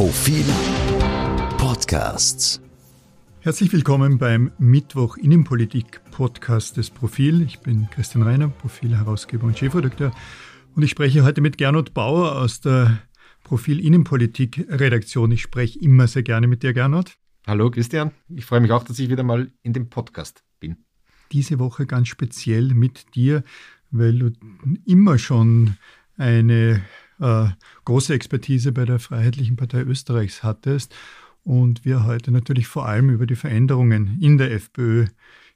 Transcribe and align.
Profil 0.00 0.46
Podcasts. 1.58 2.62
Herzlich 3.40 3.70
willkommen 3.70 4.16
beim 4.16 4.50
Mittwoch 4.56 5.18
Innenpolitik 5.18 6.00
Podcast 6.10 6.78
des 6.78 6.88
Profil. 6.88 7.42
Ich 7.42 7.60
bin 7.60 7.86
Christian 7.90 8.22
Reiner, 8.22 8.48
Profil-Herausgeber 8.48 9.46
und 9.46 9.58
Chefredakteur. 9.58 10.14
Und 10.74 10.84
ich 10.84 10.90
spreche 10.90 11.22
heute 11.22 11.42
mit 11.42 11.58
Gernot 11.58 11.92
Bauer 11.92 12.36
aus 12.36 12.62
der 12.62 13.02
Profil 13.44 13.78
Innenpolitik 13.78 14.64
Redaktion. 14.70 15.32
Ich 15.32 15.42
spreche 15.42 15.78
immer 15.80 16.06
sehr 16.06 16.22
gerne 16.22 16.46
mit 16.46 16.62
dir, 16.62 16.72
Gernot. 16.72 17.18
Hallo 17.46 17.70
Christian, 17.70 18.12
ich 18.30 18.46
freue 18.46 18.60
mich 18.60 18.72
auch, 18.72 18.84
dass 18.84 18.98
ich 18.98 19.10
wieder 19.10 19.22
mal 19.22 19.52
in 19.62 19.74
dem 19.74 19.90
Podcast 19.90 20.44
bin. 20.60 20.78
Diese 21.30 21.58
Woche 21.58 21.84
ganz 21.84 22.08
speziell 22.08 22.72
mit 22.72 23.14
dir, 23.14 23.44
weil 23.90 24.18
du 24.18 24.32
immer 24.86 25.18
schon 25.18 25.76
eine 26.16 26.80
äh, 27.20 27.48
große 27.84 28.14
Expertise 28.14 28.72
bei 28.72 28.84
der 28.84 28.98
Freiheitlichen 28.98 29.56
Partei 29.56 29.82
Österreichs 29.82 30.42
hattest 30.42 30.94
und 31.44 31.84
wir 31.84 32.04
heute 32.04 32.30
natürlich 32.30 32.66
vor 32.66 32.86
allem 32.86 33.10
über 33.10 33.26
die 33.26 33.36
Veränderungen 33.36 34.18
in 34.20 34.38
der 34.38 34.52
FPÖ 34.52 35.06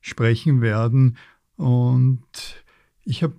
sprechen 0.00 0.60
werden. 0.60 1.16
Und 1.56 2.22
ich 3.04 3.22
habe 3.22 3.34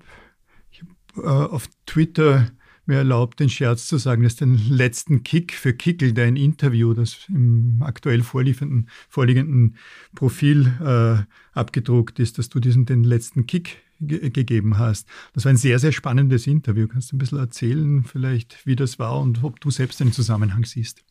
hab, 0.72 1.24
äh, 1.24 1.28
auf 1.28 1.68
Twitter 1.86 2.52
mir 2.86 2.98
erlaubt, 2.98 3.40
den 3.40 3.50
Scherz 3.50 3.88
zu 3.88 3.98
sagen, 3.98 4.24
dass 4.24 4.36
den 4.36 4.58
letzten 4.70 5.24
Kick 5.24 5.54
für 5.54 5.74
Kickel, 5.74 6.14
dein 6.14 6.36
Interview, 6.36 6.94
das 6.94 7.26
im 7.30 7.82
aktuell 7.82 8.22
vorliegenden 8.22 9.76
Profil 10.14 10.68
äh, 10.80 11.58
abgedruckt 11.58 12.20
ist, 12.20 12.38
dass 12.38 12.50
du 12.50 12.60
diesen 12.60 12.86
den 12.86 13.04
letzten 13.04 13.48
Kick 13.48 13.78
ge 14.00 14.30
gegeben 14.30 14.78
hast. 14.78 15.08
Das 15.34 15.46
war 15.46 15.52
ein 15.52 15.58
sehr, 15.58 15.80
sehr 15.80 15.92
spannendes 15.92 16.48
Interview. 16.48 16.88
Kannst 16.88 17.12
du 17.12 17.16
ein 17.16 17.20
bisschen 17.20 17.40
erzählen, 17.40 18.04
vielleicht, 18.04 18.66
wie 18.66 18.76
das 18.76 19.00
war 19.00 19.20
und 19.20 19.44
ob 19.44 19.60
du 19.60 19.72
selbst 19.72 20.02
einen 20.02 20.12
Zusammenhang 20.12 20.66
siehst? 20.66 21.04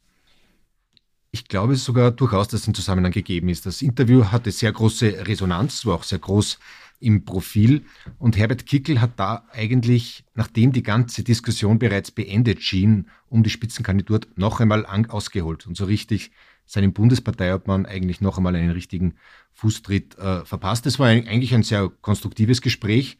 Ich 1.30 1.48
glaube 1.48 1.74
sogar 1.74 2.12
durchaus, 2.12 2.46
dass 2.46 2.68
ein 2.68 2.74
Zusammenhang 2.74 3.10
gegeben 3.10 3.48
ist. 3.48 3.66
Das 3.66 3.82
Interview 3.82 4.26
hatte 4.26 4.52
sehr 4.52 4.70
große 4.70 5.26
Resonanz, 5.26 5.84
war 5.84 5.96
auch 5.96 6.04
sehr 6.04 6.20
groß 6.20 6.60
im 7.00 7.24
Profil. 7.24 7.84
Und 8.18 8.36
Herbert 8.36 8.66
Kickel 8.66 9.00
hat 9.00 9.18
da 9.18 9.44
eigentlich, 9.50 10.24
nachdem 10.34 10.72
die 10.72 10.82
ganze 10.82 11.24
Diskussion 11.24 11.78
bereits 11.78 12.10
beendet 12.10 12.62
schien, 12.62 13.08
um 13.28 13.42
die 13.42 13.50
Spitzenkandidatur 13.50 14.30
noch 14.36 14.60
einmal 14.60 14.86
ausgeholt 14.86 15.66
und 15.66 15.76
so 15.76 15.86
richtig 15.86 16.30
seinem 16.66 16.92
Bundesparteiobmann 16.92 17.86
eigentlich 17.86 18.20
noch 18.20 18.38
einmal 18.38 18.56
einen 18.56 18.70
richtigen 18.70 19.14
Fußtritt 19.52 20.18
äh, 20.18 20.44
verpasst. 20.44 20.86
Es 20.86 20.98
war 20.98 21.08
ein, 21.08 21.28
eigentlich 21.28 21.54
ein 21.54 21.62
sehr 21.62 21.90
konstruktives 22.00 22.60
Gespräch, 22.60 23.18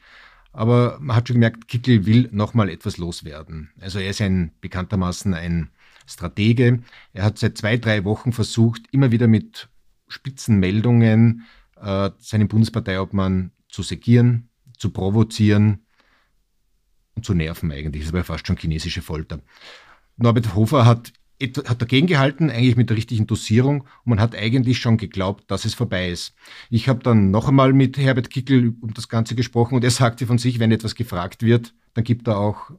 aber 0.53 0.99
man 1.01 1.17
hat 1.17 1.29
schon 1.29 1.35
gemerkt, 1.35 1.69
Kickel 1.69 2.07
will 2.07 2.29
noch 2.33 2.55
mal 2.55 2.69
etwas 2.69 2.97
loswerden. 2.97 3.71
Also 3.81 3.99
er 3.99 4.11
ist 4.11 4.21
ein 4.21 4.53
bekanntermaßen 4.61 5.35
ein 5.35 5.71
Stratege. 6.07 6.83
Er 7.13 7.25
hat 7.25 7.39
seit 7.39 7.59
zwei, 7.59 7.77
drei 7.77 8.05
Wochen 8.05 8.33
versucht, 8.33 8.83
immer 8.93 9.11
wieder 9.11 9.27
mit 9.27 9.69
Spitzenmeldungen 10.09 11.45
äh, 11.81 12.11
seinen 12.19 12.49
Bundesparteiobmann 12.49 13.53
zu 13.69 13.83
segieren, 13.83 14.49
zu 14.77 14.91
provozieren 14.91 15.87
und 17.15 17.25
zu 17.25 17.35
nerven 17.35 17.73
eigentlich. 17.73 18.05
Das 18.05 18.13
war 18.13 18.25
fast 18.25 18.47
schon 18.47 18.57
chinesische 18.57 19.03
Folter. 19.03 19.41
Norbert 20.17 20.55
Hofer 20.55 20.87
hat 20.87 21.13
hat 21.41 21.83
dagegen 21.83 22.07
gehalten, 22.07 22.51
eigentlich 22.51 22.77
mit 22.77 22.91
der 22.91 22.97
richtigen 22.97 23.27
Dosierung 23.27 23.83
und 23.83 24.07
man 24.07 24.21
hat 24.21 24.35
eigentlich 24.35 24.79
schon 24.79 24.97
geglaubt, 24.97 25.51
dass 25.51 25.65
es 25.65 25.75
vorbei 25.75 26.11
ist. 26.11 26.35
Ich 26.71 26.89
habe 26.89 27.03
dann 27.03 27.31
noch 27.31 27.49
einmal 27.49 27.73
mit 27.73 27.99
Herbert 27.99 28.31
Kickel 28.31 28.75
um 28.81 28.95
das 28.95 29.09
Ganze 29.09 29.35
gesprochen 29.35 29.75
und 29.75 29.85
er 29.85 29.91
sagte 29.93 30.27
von 30.27 30.39
sich, 30.39 30.59
wenn 30.59 30.73
etwas 30.73 30.95
gefragt 30.95 31.43
wird, 31.43 31.75
dann 31.95 32.05
gibt 32.05 32.29
er 32.29 32.39
auch 32.39 32.71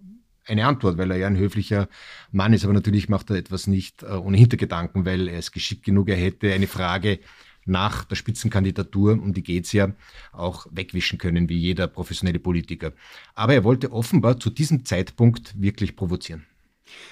eine 0.47 0.65
Antwort, 0.65 0.97
weil 0.97 1.11
er 1.11 1.17
ja 1.17 1.27
ein 1.27 1.37
höflicher 1.37 1.87
Mann 2.31 2.53
ist, 2.53 2.63
aber 2.63 2.73
natürlich 2.73 3.09
macht 3.09 3.29
er 3.29 3.37
etwas 3.37 3.67
nicht 3.67 4.03
äh, 4.03 4.11
ohne 4.11 4.37
Hintergedanken, 4.37 5.05
weil 5.05 5.27
er 5.27 5.39
es 5.39 5.51
geschickt 5.51 5.83
genug, 5.83 6.09
er 6.09 6.17
hätte 6.17 6.53
eine 6.53 6.67
Frage 6.67 7.19
nach 7.65 8.05
der 8.05 8.15
Spitzenkandidatur, 8.15 9.13
um 9.13 9.33
die 9.33 9.41
geht's 9.41 9.71
ja, 9.71 9.93
auch 10.31 10.67
wegwischen 10.71 11.17
können, 11.17 11.49
wie 11.49 11.57
jeder 11.57 11.87
professionelle 11.87 12.39
Politiker. 12.39 12.93
Aber 13.33 13.55
er 13.55 13.63
wollte 13.63 13.91
offenbar 13.91 14.39
zu 14.39 14.51
diesem 14.51 14.85
Zeitpunkt 14.85 15.59
wirklich 15.59 15.95
provozieren. 15.95 16.45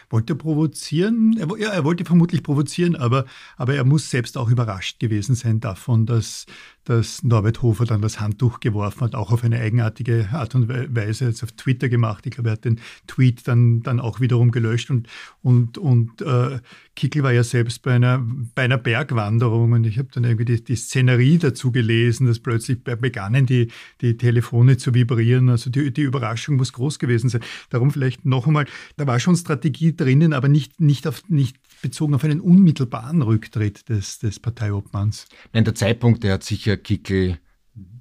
Wollte 0.10 0.36
provozieren, 0.36 1.36
er, 1.38 1.48
ja, 1.58 1.70
er 1.70 1.84
wollte 1.84 2.06
vermutlich 2.06 2.44
provozieren, 2.44 2.96
aber, 2.96 3.26
aber 3.58 3.76
er 3.76 3.84
muss 3.84 4.10
selbst 4.10 4.38
auch 4.38 4.50
überrascht 4.50 5.00
gewesen 5.00 5.36
sein 5.36 5.60
davon, 5.60 6.06
dass, 6.06 6.46
dass 6.84 7.24
Norbert 7.24 7.62
Hofer 7.62 7.86
dann 7.86 8.02
das 8.02 8.20
Handtuch 8.20 8.60
geworfen 8.60 9.02
hat, 9.02 9.16
auch 9.16 9.32
auf 9.32 9.44
eine 9.44 9.60
eigenartige 9.60 10.30
Art 10.32 10.56
und 10.56 10.70
Weise, 10.70 11.26
jetzt 11.26 11.44
auf 11.44 11.52
Twitter 11.54 11.90
gemacht. 11.90 12.26
Ich 12.26 12.34
glaube, 12.34 12.50
er 12.50 12.54
hat 12.54 12.66
den 12.66 12.80
Tweet 13.08 13.48
dann, 13.48 13.82
dann 13.82 14.00
auch 14.00 14.20
wiederum 14.20 14.52
gelöscht 14.52 14.92
und, 14.92 15.08
und, 15.42 15.78
und 15.78 16.22
äh, 16.22 16.60
Kickel 16.96 17.24
war 17.24 17.32
ja 17.32 17.44
selbst 17.44 17.82
bei 17.82 17.96
einer, 17.96 18.24
bei 18.54 18.64
einer 18.64 18.78
Bergwanderung 18.78 19.72
und 19.72 19.86
ich 19.86 19.98
habe 19.98 20.10
dann 20.12 20.24
irgendwie 20.24 20.46
die, 20.46 20.64
die 20.64 20.76
Szenerie 20.76 21.40
dazu 21.40 21.72
gelesen, 21.72 22.28
dass 22.28 22.40
plötzlich 22.40 22.84
begannen 22.84 23.48
die, 23.48 23.72
die 24.02 24.16
Telefone 24.18 24.78
zu 24.78 24.94
vibrieren. 24.94 25.50
Also 25.50 25.72
die, 25.72 25.92
die 25.92 26.02
Überraschung 26.02 26.58
muss 26.58 26.74
groß 26.74 27.00
gewesen 27.00 27.30
sein. 27.30 27.42
Darum 27.70 27.90
vielleicht 27.90 28.26
noch 28.26 28.46
einmal, 28.46 28.66
da 28.98 29.08
war 29.08 29.20
schon 29.20 29.36
Strategie 29.64 29.96
drinnen, 29.96 30.34
aber 30.34 30.50
nicht, 30.50 30.82
nicht, 30.82 31.08
auf, 31.08 31.24
nicht 31.30 31.56
bezogen 31.82 32.14
auf 32.14 32.24
einen 32.24 32.42
unmittelbaren 32.42 33.22
Rücktritt 33.22 33.88
des, 33.88 34.20
des 34.20 34.40
Parteiobmanns. 34.40 35.28
Nein, 35.54 35.64
der 35.64 35.74
Zeitpunkt, 35.74 36.24
der 36.24 36.34
hat 36.34 36.44
sicher 36.44 36.76
Kickel 36.76 37.40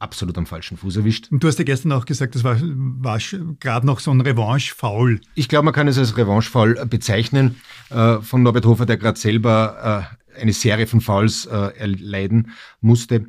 absolut 0.00 0.36
am 0.36 0.46
falschen 0.46 0.76
Fuß 0.76 0.96
erwischt. 0.96 1.28
Und 1.30 1.42
du 1.42 1.48
hast 1.48 1.58
ja 1.58 1.64
gestern 1.64 1.92
auch 1.92 2.04
gesagt, 2.04 2.34
das 2.34 2.42
war, 2.42 2.58
war 2.60 3.18
gerade 3.60 3.86
noch 3.86 4.00
so 4.00 4.10
ein 4.10 4.20
Revanche-Foul. 4.20 5.20
Ich 5.34 5.48
glaube, 5.48 5.64
man 5.66 5.72
kann 5.72 5.86
es 5.86 5.98
als 5.98 6.16
Revanche-Foul 6.16 6.84
bezeichnen. 6.86 7.56
Äh, 7.90 8.18
von 8.18 8.42
Norbert 8.42 8.66
Hofer, 8.66 8.84
der 8.84 8.96
gerade 8.96 9.18
selber 9.18 10.08
äh, 10.36 10.40
eine 10.40 10.52
Serie 10.52 10.88
von 10.88 11.00
Fouls 11.00 11.46
äh, 11.46 11.78
erleiden 11.78 12.50
musste. 12.80 13.26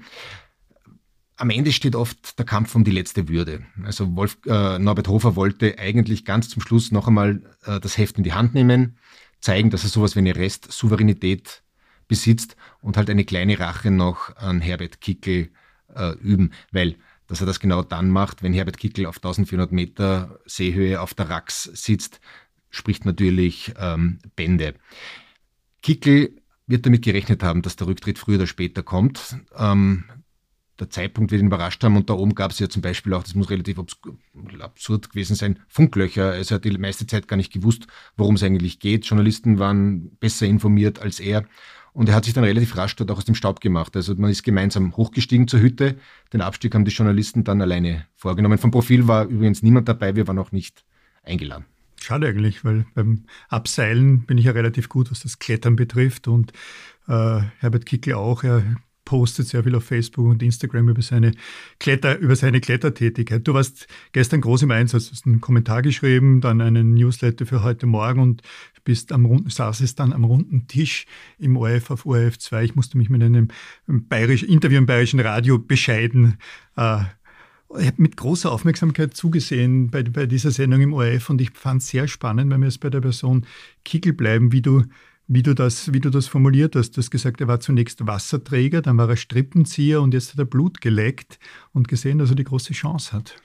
Am 1.44 1.50
Ende 1.50 1.74
steht 1.74 1.98
oft 1.98 2.40
der 2.40 2.46
Kampf 2.46 2.74
um 2.74 2.86
die 2.86 2.92
letzte 2.92 3.28
Würde. 3.28 3.66
Also 3.84 4.16
Wolf, 4.16 4.38
äh, 4.46 4.80
Norbert 4.80 5.10
Hofer 5.10 5.36
wollte 5.36 5.78
eigentlich 5.78 6.24
ganz 6.24 6.48
zum 6.48 6.62
Schluss 6.62 6.90
noch 6.90 7.10
einmal 7.10 7.44
äh, 7.66 7.82
das 7.82 7.98
Heft 7.98 8.18
in 8.18 8.24
die 8.24 8.32
Hand 8.32 8.54
nehmen, 8.54 8.98
zeigen, 9.42 9.70
dass 9.70 9.84
er 9.84 9.90
sowas 9.90 10.16
wie 10.16 10.20
eine 10.20 10.38
Restsouveränität 10.38 11.62
besitzt 12.08 12.56
und 12.80 12.96
halt 12.96 13.10
eine 13.10 13.26
kleine 13.26 13.60
Rache 13.60 13.92
noch 13.92 14.34
an 14.38 14.62
Herbert 14.62 15.02
Kickel 15.02 15.50
äh, 15.94 16.14
üben, 16.20 16.54
weil 16.72 16.96
dass 17.28 17.42
er 17.42 17.46
das 17.46 17.60
genau 17.60 17.84
dann 17.84 18.10
macht, 18.10 18.42
wenn 18.42 18.54
Herbert 18.54 18.78
Kickel 18.78 19.06
auf 19.06 19.18
1400 19.18 19.74
Meter 19.74 20.40
Seehöhe 20.46 21.02
auf 21.02 21.14
der 21.14 21.30
Rax 21.30 21.64
sitzt, 21.64 22.22
spricht 22.70 23.04
natürlich 23.04 23.74
ähm, 23.78 24.20
Bände. 24.38 24.76
Kickel 25.82 26.38
wird 26.68 26.86
damit 26.86 27.04
gerechnet 27.04 27.44
haben, 27.44 27.64
dass 27.64 27.76
der 27.76 27.88
Rücktritt 27.88 28.18
früher 28.18 28.38
oder 28.38 28.48
später 28.48 28.82
kommt. 28.82 29.36
Ähm, 29.58 30.06
der 30.80 30.90
Zeitpunkt 30.90 31.32
wird 31.32 31.42
ihn 31.42 31.48
überrascht 31.48 31.84
haben 31.84 31.96
und 31.96 32.10
da 32.10 32.14
oben 32.14 32.36
gab 32.36 32.52
es 32.52 32.60
ja 32.60 32.68
zum 32.68 32.82
Beispiel 32.82 33.14
auch, 33.14 33.24
das 33.24 33.36
muss 33.36 33.50
relativ 33.50 33.78
absurd 34.60 35.10
gewesen 35.10 35.36
sein, 35.36 35.60
Funklöcher. 35.68 36.32
Also 36.32 36.54
er 36.54 36.56
hat 36.56 36.66
die 36.66 36.78
meiste 36.78 37.06
Zeit 37.06 37.28
gar 37.28 37.38
nicht 37.38 37.54
gewusst, 37.54 37.88
worum 38.18 38.36
es 38.36 38.44
eigentlich 38.44 38.80
geht. 38.80 39.06
Journalisten 39.06 39.60
waren 39.60 40.16
besser 40.18 40.48
informiert 40.48 41.00
als 41.00 41.20
er 41.20 41.46
und 41.94 42.10
er 42.10 42.16
hat 42.16 42.26
sich 42.26 42.34
dann 42.34 42.44
relativ 42.44 42.76
rasch 42.76 42.96
dort 42.96 43.12
auch 43.12 43.18
aus 43.18 43.26
dem 43.26 43.36
Staub 43.36 43.62
gemacht. 43.62 43.96
Also 43.96 44.16
man 44.16 44.32
ist 44.32 44.44
gemeinsam 44.44 44.98
hochgestiegen 44.98 45.48
zur 45.48 45.60
Hütte. 45.60 45.98
Den 46.34 46.42
Abstieg 46.42 46.74
haben 46.74 46.86
die 46.86 46.92
Journalisten 46.92 47.44
dann 47.44 47.62
alleine 47.62 48.08
vorgenommen. 48.16 48.58
Vom 48.58 48.72
Profil 48.72 49.08
war 49.08 49.26
übrigens 49.26 49.62
niemand 49.62 49.88
dabei. 49.88 50.16
Wir 50.16 50.28
waren 50.28 50.40
auch 50.40 50.52
nicht 50.52 50.84
eingeladen. 51.22 51.66
Schade 52.02 52.28
eigentlich, 52.28 52.66
weil 52.66 52.86
beim 52.96 53.26
Abseilen 53.48 54.26
bin 54.26 54.40
ich 54.40 54.46
ja 54.46 54.52
relativ 54.52 54.90
gut, 54.90 55.12
was 55.12 55.22
das 55.22 55.38
Klettern 55.38 55.76
betrifft. 55.76 56.28
Und 56.28 56.52
äh, 57.08 57.42
Herbert 57.60 57.86
Kickl 57.86 58.14
auch. 58.14 58.44
Er 58.44 58.64
postet 59.14 59.48
sehr 59.48 59.64
viel 59.64 59.76
auf 59.76 59.84
Facebook 59.84 60.26
und 60.26 60.42
Instagram 60.42 60.90
über 60.90 61.04
seine 61.04 61.34
Kletter, 61.80 62.18
über 62.18 62.36
seine 62.36 62.60
Klettertätigkeit. 62.60 63.48
Du 63.48 63.54
warst 63.54 63.86
gestern 64.12 64.42
groß 64.42 64.64
im 64.64 64.72
Einsatz, 64.72 65.12
hast 65.12 65.28
einen 65.28 65.40
Kommentar 65.40 65.84
geschrieben, 65.84 66.42
dann 66.42 66.62
einen 66.62 66.96
Newsletter 66.96 67.46
für 67.46 67.62
heute 67.62 67.86
Morgen 67.86 68.20
und 68.20 68.42
bist 68.84 69.12
am 69.12 69.26
runden, 69.26 69.52
saßest 69.52 70.00
dann 70.00 70.14
am 70.14 70.24
runden 70.24 70.66
Tisch 70.68 71.06
im 71.38 71.58
ORF 71.58 71.92
auf 71.92 72.08
ORF 72.08 72.40
2. 72.40 72.64
Ich 72.64 72.76
musste 72.76 72.98
mich 72.98 73.12
mit 73.12 73.22
einem 73.22 73.50
bayerisch, 73.86 74.42
Interview 74.42 74.80
im 74.80 74.88
bayerischen 74.88 75.20
Radio 75.20 75.60
bescheiden. 75.60 76.40
Äh, 76.76 77.02
ich 77.78 77.86
habe 77.86 78.02
mit 78.02 78.18
großer 78.18 78.52
Aufmerksamkeit 78.52 79.14
zugesehen 79.14 79.92
bei, 79.92 80.02
bei 80.02 80.26
dieser 80.26 80.50
Sendung 80.50 80.82
im 80.82 80.94
ORF 80.94 81.30
und 81.30 81.40
ich 81.40 81.52
fand 81.52 81.84
es 81.84 81.90
sehr 81.90 82.08
spannend, 82.08 82.50
wenn 82.50 82.62
wir 82.62 82.68
jetzt 82.68 82.80
bei 82.80 82.90
der 82.90 83.02
Person 83.02 83.46
Kickel 83.86 84.14
bleiben, 84.14 84.52
wie 84.52 84.64
du 84.64 84.86
wie 85.28 85.44
du 85.44 85.54
das, 85.54 85.94
wie 85.94 86.00
du 86.00 86.10
das 86.10 86.28
formuliert 86.28 86.76
hast. 86.76 86.92
Du 86.92 87.02
hast 87.02 87.12
gesagt, 87.12 87.42
er 87.42 87.48
war 87.48 87.60
zunächst 87.60 88.06
Wasserträger, 88.06 88.82
dann 88.82 88.98
war 88.98 89.10
er 89.10 89.16
Strippenzieher 89.16 90.02
und 90.02 90.14
jetzt 90.14 90.32
hat 90.32 90.40
er 90.40 90.46
Blut 90.46 90.82
geleckt 90.82 91.40
und 91.72 91.88
gesehen, 91.88 92.18
dass 92.18 92.30
er 92.30 92.36
die 92.36 92.44
große 92.44 92.74
Chance 92.74 93.14
hat. 93.14 93.36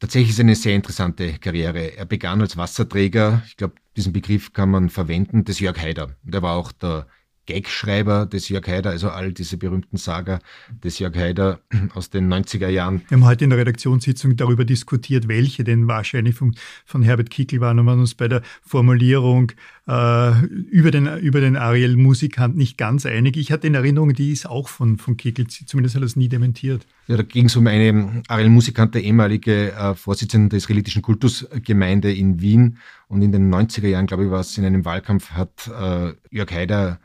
Tatsächlich 0.00 0.30
ist 0.30 0.36
es 0.36 0.40
eine 0.40 0.54
sehr 0.54 0.76
interessante 0.76 1.38
Karriere. 1.38 1.96
Er 1.96 2.04
begann 2.04 2.40
als 2.40 2.56
Wasserträger, 2.56 3.42
ich 3.46 3.56
glaube, 3.56 3.74
diesen 3.96 4.12
Begriff 4.12 4.52
kann 4.52 4.70
man 4.70 4.90
verwenden, 4.90 5.44
des 5.44 5.58
Jörg 5.58 5.76
Haider. 5.78 6.16
Der 6.22 6.40
war 6.40 6.54
auch 6.54 6.70
der 6.70 7.08
Gagschreiber 7.48 8.26
des 8.26 8.50
Jörg 8.50 8.68
Haider, 8.68 8.90
also 8.90 9.08
all 9.08 9.32
diese 9.32 9.56
berühmten 9.56 9.96
Saga 9.96 10.38
des 10.84 10.98
Jörg 10.98 11.16
Haider 11.16 11.60
aus 11.94 12.10
den 12.10 12.30
90er 12.30 12.68
Jahren. 12.68 13.00
Wir 13.08 13.16
haben 13.16 13.24
heute 13.24 13.44
in 13.44 13.50
der 13.50 13.58
Redaktionssitzung 13.58 14.36
darüber 14.36 14.66
diskutiert, 14.66 15.28
welche 15.28 15.64
denn 15.64 15.88
wahrscheinlich 15.88 16.34
von, 16.34 16.54
von 16.84 17.02
Herbert 17.02 17.30
Kickel 17.30 17.60
waren 17.62 17.78
und 17.78 17.86
waren 17.86 18.00
uns 18.00 18.14
bei 18.14 18.28
der 18.28 18.42
Formulierung 18.60 19.52
äh, 19.86 20.44
über, 20.44 20.90
den, 20.90 21.06
über 21.20 21.40
den 21.40 21.56
Ariel 21.56 21.96
Musikant 21.96 22.54
nicht 22.54 22.76
ganz 22.76 23.06
einig. 23.06 23.38
Ich 23.38 23.50
hatte 23.50 23.66
in 23.66 23.74
Erinnerung, 23.74 24.12
die 24.12 24.30
ist 24.30 24.46
auch 24.46 24.68
von, 24.68 24.98
von 24.98 25.16
Kickel, 25.16 25.46
zumindest 25.46 25.94
hat 25.94 26.02
er 26.02 26.06
es 26.06 26.16
nie 26.16 26.28
dementiert. 26.28 26.86
Ja, 27.06 27.16
da 27.16 27.22
ging 27.22 27.46
es 27.46 27.56
um 27.56 27.66
eine 27.66 28.22
Ariel 28.28 28.50
Musikant, 28.50 28.94
der 28.94 29.02
ehemalige 29.02 29.72
äh, 29.72 29.94
Vorsitzende 29.94 30.50
der 30.50 30.58
israelitischen 30.58 31.00
Kultusgemeinde 31.00 32.12
in 32.12 32.42
Wien. 32.42 32.76
Und 33.08 33.22
in 33.22 33.32
den 33.32 33.50
90er 33.50 33.88
Jahren, 33.88 34.06
glaube 34.06 34.26
ich, 34.26 34.30
war 34.30 34.40
es 34.40 34.58
in 34.58 34.66
einem 34.66 34.84
Wahlkampf, 34.84 35.30
hat 35.30 35.66
äh, 35.68 36.12
Jörg 36.30 36.52
Haider 36.52 37.00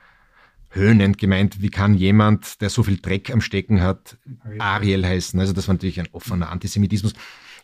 höhnend 0.73 1.17
gemeint, 1.17 1.61
wie 1.61 1.69
kann 1.69 1.93
jemand, 1.93 2.61
der 2.61 2.69
so 2.69 2.83
viel 2.83 2.97
Dreck 2.97 3.31
am 3.31 3.41
Stecken 3.41 3.81
hat, 3.81 4.17
Ariel 4.59 5.05
heißen. 5.05 5.39
Also 5.39 5.53
das 5.53 5.67
war 5.67 5.75
natürlich 5.75 5.99
ein 5.99 6.09
offener 6.11 6.49
Antisemitismus. 6.49 7.13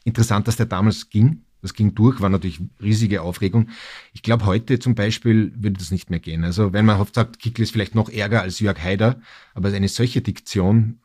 Interessant, 0.04 0.48
dass 0.48 0.56
der 0.56 0.68
damals 0.68 1.10
ging. 1.10 1.44
Das 1.62 1.74
ging 1.74 1.94
durch, 1.94 2.22
war 2.22 2.30
natürlich 2.30 2.62
riesige 2.82 3.22
Aufregung. 3.22 3.70
Ich 4.14 4.22
glaube, 4.22 4.46
heute 4.46 4.80
zum 4.80 4.96
Beispiel 4.96 5.52
würde 5.56 5.78
das 5.78 5.92
nicht 5.92 6.10
mehr 6.10 6.20
gehen. 6.20 6.46
Also 6.46 6.72
wenn 6.72 6.86
man 6.86 7.02
oft 7.02 7.16
sagt, 7.16 7.40
Kickl 7.40 7.64
ist 7.64 7.72
vielleicht 7.72 7.96
noch 7.96 8.10
ärger 8.10 8.42
als 8.42 8.60
Jörg 8.60 8.82
Haider, 8.82 9.20
aber 9.54 9.70
eine 9.70 9.90
solche 9.90 10.22
Diktion 10.22 11.00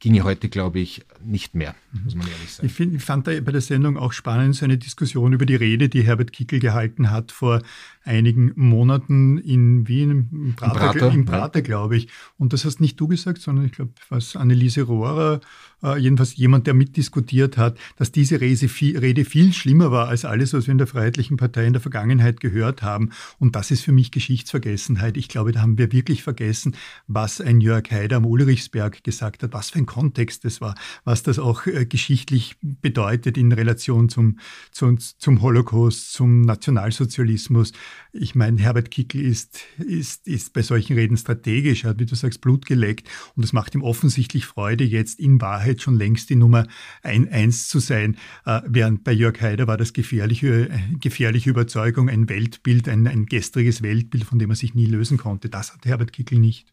ginge 0.00 0.24
heute, 0.24 0.48
glaube 0.48 0.80
ich, 0.80 1.04
nicht 1.22 1.54
mehr, 1.54 1.74
muss 1.92 2.14
man 2.14 2.26
ehrlich 2.26 2.50
sagen. 2.50 2.66
Ich, 2.66 2.72
find, 2.72 2.94
ich 2.94 3.02
fand 3.02 3.26
da 3.26 3.38
bei 3.40 3.52
der 3.52 3.60
Sendung 3.60 3.98
auch 3.98 4.12
spannend 4.12 4.56
so 4.56 4.64
eine 4.64 4.78
Diskussion 4.78 5.34
über 5.34 5.44
die 5.44 5.54
Rede, 5.54 5.90
die 5.90 6.02
Herbert 6.02 6.32
Kickel 6.32 6.58
gehalten 6.58 7.10
hat 7.10 7.30
vor 7.30 7.60
einigen 8.02 8.52
Monaten 8.56 9.36
in 9.38 9.86
Wien, 9.86 10.28
im 10.32 10.54
Prater, 10.56 10.98
Prater, 10.98 11.10
Prater 11.24 11.58
ja. 11.58 11.64
glaube 11.64 11.98
ich. 11.98 12.08
Und 12.38 12.54
das 12.54 12.64
hast 12.64 12.80
nicht 12.80 12.98
du 12.98 13.08
gesagt, 13.08 13.42
sondern 13.42 13.66
ich 13.66 13.72
glaube, 13.72 13.92
was 14.08 14.36
Anneliese 14.36 14.82
Rohrer, 14.82 15.40
äh, 15.82 15.98
jedenfalls 15.98 16.36
jemand, 16.36 16.66
der 16.66 16.74
mitdiskutiert 16.74 17.56
hat, 17.56 17.78
dass 17.96 18.12
diese 18.12 18.40
Rede 18.40 18.68
viel, 18.68 18.98
Rede 18.98 19.24
viel 19.24 19.52
schlimmer 19.52 19.90
war 19.90 20.08
als 20.08 20.24
alles, 20.24 20.52
was 20.52 20.66
wir 20.66 20.72
in 20.72 20.78
der 20.78 20.86
Freiheitlichen 20.86 21.36
Partei 21.36 21.66
in 21.66 21.72
der 21.72 21.82
Vergangenheit 21.82 22.40
gehört 22.40 22.82
haben. 22.82 23.10
Und 23.38 23.56
das 23.56 23.70
ist 23.70 23.82
für 23.82 23.92
mich 23.92 24.10
Geschichtsvergessenheit. 24.10 25.16
Ich 25.16 25.28
glaube, 25.28 25.52
da 25.52 25.62
haben 25.62 25.78
wir 25.78 25.92
wirklich 25.92 26.22
vergessen, 26.22 26.76
was 27.06 27.40
ein 27.40 27.60
Jörg 27.60 27.90
Haider 27.90 28.16
am 28.16 28.26
Ulrichsberg 28.26 29.02
gesagt 29.04 29.42
hat, 29.42 29.52
was 29.52 29.70
für 29.70 29.78
ein 29.78 29.86
Kontext 29.86 30.44
das 30.44 30.60
war, 30.60 30.74
was 31.04 31.22
das 31.22 31.38
auch 31.38 31.66
äh, 31.66 31.86
geschichtlich 31.86 32.56
bedeutet 32.60 33.38
in 33.38 33.52
Relation 33.52 34.08
zum, 34.08 34.38
zum, 34.72 34.98
zum 34.98 35.42
Holocaust, 35.42 36.12
zum 36.12 36.42
Nationalsozialismus. 36.42 37.72
Ich 38.12 38.34
meine, 38.34 38.60
Herbert 38.60 38.90
Kickl 38.90 39.20
ist, 39.20 39.60
ist, 39.78 40.26
ist 40.26 40.52
bei 40.52 40.62
solchen 40.62 40.94
Reden 40.94 41.16
strategisch, 41.16 41.84
er 41.84 41.90
hat, 41.90 42.00
wie 42.00 42.06
du 42.06 42.14
sagst, 42.14 42.40
Blut 42.40 42.66
geleckt 42.66 43.08
und 43.36 43.44
es 43.44 43.52
macht 43.52 43.74
ihm 43.74 43.82
offensichtlich 43.82 44.46
Freude, 44.46 44.84
jetzt 44.84 45.20
in 45.20 45.40
Wahrheit 45.40 45.69
schon 45.78 45.96
längst 45.96 46.30
die 46.30 46.36
Nummer 46.36 46.66
ein, 47.02 47.30
eins 47.30 47.68
zu 47.68 47.78
sein, 47.78 48.16
äh, 48.46 48.60
während 48.66 49.04
bei 49.04 49.12
Jörg 49.12 49.40
Haider 49.40 49.66
war 49.66 49.76
das 49.76 49.92
gefährliche, 49.92 50.70
gefährliche 51.00 51.50
Überzeugung 51.50 52.08
ein 52.08 52.28
Weltbild, 52.28 52.88
ein, 52.88 53.06
ein 53.06 53.26
gestriges 53.26 53.82
Weltbild, 53.82 54.24
von 54.24 54.38
dem 54.38 54.50
er 54.50 54.56
sich 54.56 54.74
nie 54.74 54.86
lösen 54.86 55.18
konnte. 55.18 55.48
Das 55.48 55.72
hat 55.72 55.86
Herbert 55.86 56.12
Kickl 56.12 56.38
nicht. 56.38 56.66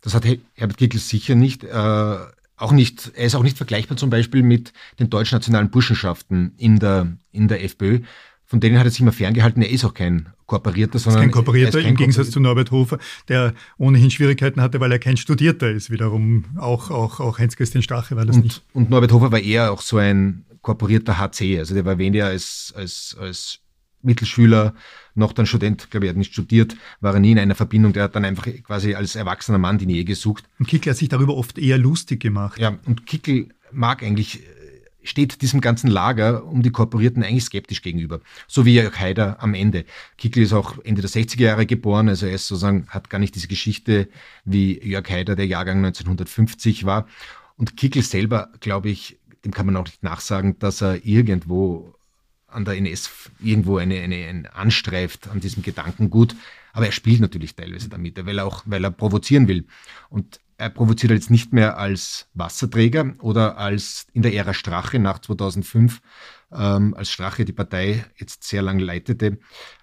Das 0.00 0.14
hat 0.14 0.26
Herbert 0.54 0.78
Kickl 0.78 0.98
sicher 0.98 1.34
nicht. 1.34 1.64
Äh 1.64 2.16
auch 2.62 2.72
nicht, 2.72 3.12
er 3.16 3.26
ist 3.26 3.34
auch 3.34 3.42
nicht 3.42 3.56
vergleichbar 3.56 3.96
zum 3.96 4.08
Beispiel 4.08 4.42
mit 4.42 4.72
den 5.00 5.10
deutschnationalen 5.10 5.70
Burschenschaften 5.70 6.52
in 6.56 6.78
der, 6.78 7.08
in 7.32 7.48
der 7.48 7.64
FPÖ. 7.64 8.00
Von 8.52 8.60
denen 8.60 8.78
hat 8.78 8.84
er 8.84 8.90
sich 8.90 9.00
immer 9.00 9.12
ferngehalten. 9.12 9.62
Er 9.62 9.70
ist 9.70 9.82
auch 9.82 9.94
kein 9.94 10.28
Kooperierter, 10.44 10.98
sondern. 10.98 11.22
Kein 11.22 11.30
Kooperierter, 11.30 11.80
kein 11.80 11.92
im 11.92 11.96
Gegensatz 11.96 12.30
zu 12.32 12.38
Norbert 12.38 12.70
Hofer, 12.70 12.98
der 13.28 13.54
ohnehin 13.78 14.10
Schwierigkeiten 14.10 14.60
hatte, 14.60 14.78
weil 14.78 14.92
er 14.92 14.98
kein 14.98 15.16
Studierter 15.16 15.70
ist. 15.70 15.90
Wiederum 15.90 16.44
auch, 16.58 16.90
auch, 16.90 17.18
auch 17.18 17.38
Heinz-Christian 17.38 17.82
Strache 17.82 18.14
war 18.14 18.26
das 18.26 18.36
und, 18.36 18.44
nicht. 18.44 18.62
Und 18.74 18.90
Norbert 18.90 19.10
Hofer 19.10 19.32
war 19.32 19.40
eher 19.40 19.72
auch 19.72 19.80
so 19.80 19.96
ein 19.96 20.44
kooperierter 20.60 21.18
HC. 21.18 21.60
Also 21.60 21.72
der 21.72 21.86
war 21.86 21.96
weniger 21.96 22.26
als, 22.26 22.74
als, 22.76 23.16
als 23.18 23.60
Mittelschüler, 24.02 24.74
noch 25.14 25.32
dann 25.32 25.46
Student, 25.46 25.90
glaube 25.90 26.04
ich, 26.04 26.10
hat 26.10 26.18
nicht 26.18 26.34
studiert, 26.34 26.76
war 27.00 27.14
er 27.14 27.20
nie 27.20 27.32
in 27.32 27.38
einer 27.38 27.54
Verbindung, 27.54 27.94
der 27.94 28.02
hat 28.02 28.16
dann 28.16 28.26
einfach 28.26 28.46
quasi 28.64 28.94
als 28.94 29.16
erwachsener 29.16 29.56
Mann 29.56 29.78
die 29.78 29.86
Nähe 29.86 30.04
gesucht. 30.04 30.44
Und 30.58 30.68
Kickel 30.68 30.90
hat 30.90 30.98
sich 30.98 31.08
darüber 31.08 31.38
oft 31.38 31.56
eher 31.56 31.78
lustig 31.78 32.20
gemacht. 32.20 32.60
Ja, 32.60 32.78
und 32.84 33.06
Kickel 33.06 33.48
mag 33.72 34.02
eigentlich 34.02 34.40
steht 35.02 35.42
diesem 35.42 35.60
ganzen 35.60 35.88
Lager 35.88 36.44
um 36.44 36.62
die 36.62 36.70
Kooperierten 36.70 37.22
eigentlich 37.22 37.44
skeptisch 37.44 37.82
gegenüber. 37.82 38.20
So 38.46 38.64
wie 38.64 38.74
Jörg 38.74 38.98
Haider 38.98 39.42
am 39.42 39.54
Ende. 39.54 39.84
Kickl 40.18 40.40
ist 40.40 40.52
auch 40.52 40.78
Ende 40.84 41.02
der 41.02 41.10
60er 41.10 41.42
Jahre 41.42 41.66
geboren, 41.66 42.08
also 42.08 42.26
er 42.26 42.34
ist 42.34 42.46
sozusagen, 42.46 42.86
hat 42.88 43.10
gar 43.10 43.18
nicht 43.18 43.34
diese 43.34 43.48
Geschichte 43.48 44.08
wie 44.44 44.80
Jörg 44.82 45.08
Haider, 45.10 45.36
der 45.36 45.46
Jahrgang 45.46 45.78
1950 45.78 46.84
war. 46.84 47.06
Und 47.56 47.76
Kickl 47.76 48.02
selber, 48.02 48.50
glaube 48.60 48.90
ich, 48.90 49.18
dem 49.44 49.52
kann 49.52 49.66
man 49.66 49.76
auch 49.76 49.84
nicht 49.84 50.02
nachsagen, 50.02 50.58
dass 50.58 50.82
er 50.82 51.04
irgendwo 51.04 51.94
an 52.48 52.64
der 52.64 52.76
NS 52.76 53.10
irgendwo 53.40 53.78
eine, 53.78 54.00
eine, 54.00 54.26
eine 54.26 54.54
anstreift 54.54 55.28
an 55.28 55.40
diesem 55.40 55.62
Gedankengut. 55.62 56.36
Aber 56.72 56.86
er 56.86 56.92
spielt 56.92 57.20
natürlich 57.20 57.54
teilweise 57.54 57.88
damit, 57.88 58.24
weil 58.24 58.38
er 58.38 58.46
auch, 58.46 58.62
weil 58.66 58.84
er 58.84 58.90
provozieren 58.90 59.48
will. 59.48 59.66
Und 60.08 60.40
er 60.62 60.70
provoziert 60.70 61.10
jetzt 61.10 61.30
nicht 61.30 61.52
mehr 61.52 61.76
als 61.76 62.28
Wasserträger 62.34 63.14
oder 63.20 63.58
als 63.58 64.06
in 64.12 64.22
der 64.22 64.32
Ära 64.32 64.54
Strache 64.54 65.00
nach 65.00 65.18
2005, 65.18 66.00
ähm, 66.52 66.94
als 66.94 67.10
Strache 67.10 67.44
die 67.44 67.52
Partei 67.52 68.04
jetzt 68.16 68.44
sehr 68.44 68.62
lange 68.62 68.84
leitete. 68.84 69.38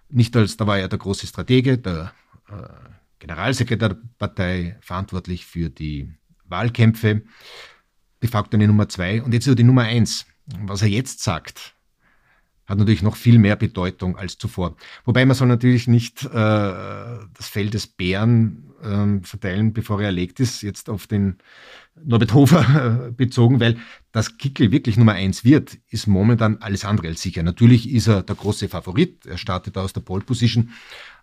Nicht 0.10 0.36
als, 0.38 0.56
da 0.56 0.66
war 0.66 0.80
er 0.80 0.88
der 0.88 0.98
große 0.98 1.28
Stratege, 1.28 1.78
der 1.78 2.14
äh, 2.48 2.90
Generalsekretär 3.20 3.90
der 3.90 3.98
Partei, 4.18 4.78
verantwortlich 4.80 5.46
für 5.46 5.70
die 5.70 6.14
Wahlkämpfe, 6.46 7.24
de 8.22 8.30
facto 8.30 8.56
eine 8.56 8.68
Nummer 8.68 8.88
zwei. 8.88 9.22
Und 9.22 9.34
jetzt 9.34 9.46
ist 9.48 9.52
er 9.52 9.56
die 9.56 9.64
Nummer 9.64 9.84
eins. 9.84 10.26
Was 10.64 10.82
er 10.82 10.88
jetzt 10.88 11.22
sagt, 11.22 11.76
hat 12.66 12.78
natürlich 12.78 13.04
noch 13.04 13.18
viel 13.18 13.38
mehr 13.38 13.58
Bedeutung 13.58 14.18
als 14.18 14.38
zuvor. 14.38 14.78
Wobei 15.04 15.26
man 15.26 15.36
soll 15.36 15.50
natürlich 15.50 15.88
nicht 15.88 16.24
äh, 16.24 16.30
das 16.30 17.50
Fell 17.50 17.70
des 17.70 17.88
Bären 17.88 18.69
ähm, 18.84 19.24
verteilen, 19.24 19.74
bevor 19.74 20.00
er 20.00 20.08
erlegt 20.08 20.40
ist, 20.40 20.62
jetzt 20.62 20.90
auf 20.90 21.08
den 21.08 21.38
Norbert 22.02 22.34
Hofer 22.34 23.08
äh, 23.08 23.12
bezogen, 23.12 23.60
weil 23.60 23.78
das 24.12 24.38
Kickel 24.38 24.72
wirklich 24.72 24.98
Nummer 24.98 25.14
eins 25.14 25.44
wird, 25.44 25.78
ist 25.90 26.08
momentan 26.08 26.58
alles 26.58 26.86
andere 26.86 27.08
als 27.10 27.22
sicher. 27.22 27.44
Natürlich 27.44 27.90
ist 27.90 28.08
er 28.08 28.24
der 28.24 28.36
große 28.36 28.70
Favorit, 28.70 29.26
er 29.26 29.38
startet 29.38 29.78
aus 29.78 29.94
der 29.94 30.02
Pole 30.02 30.24
Position, 30.24 30.72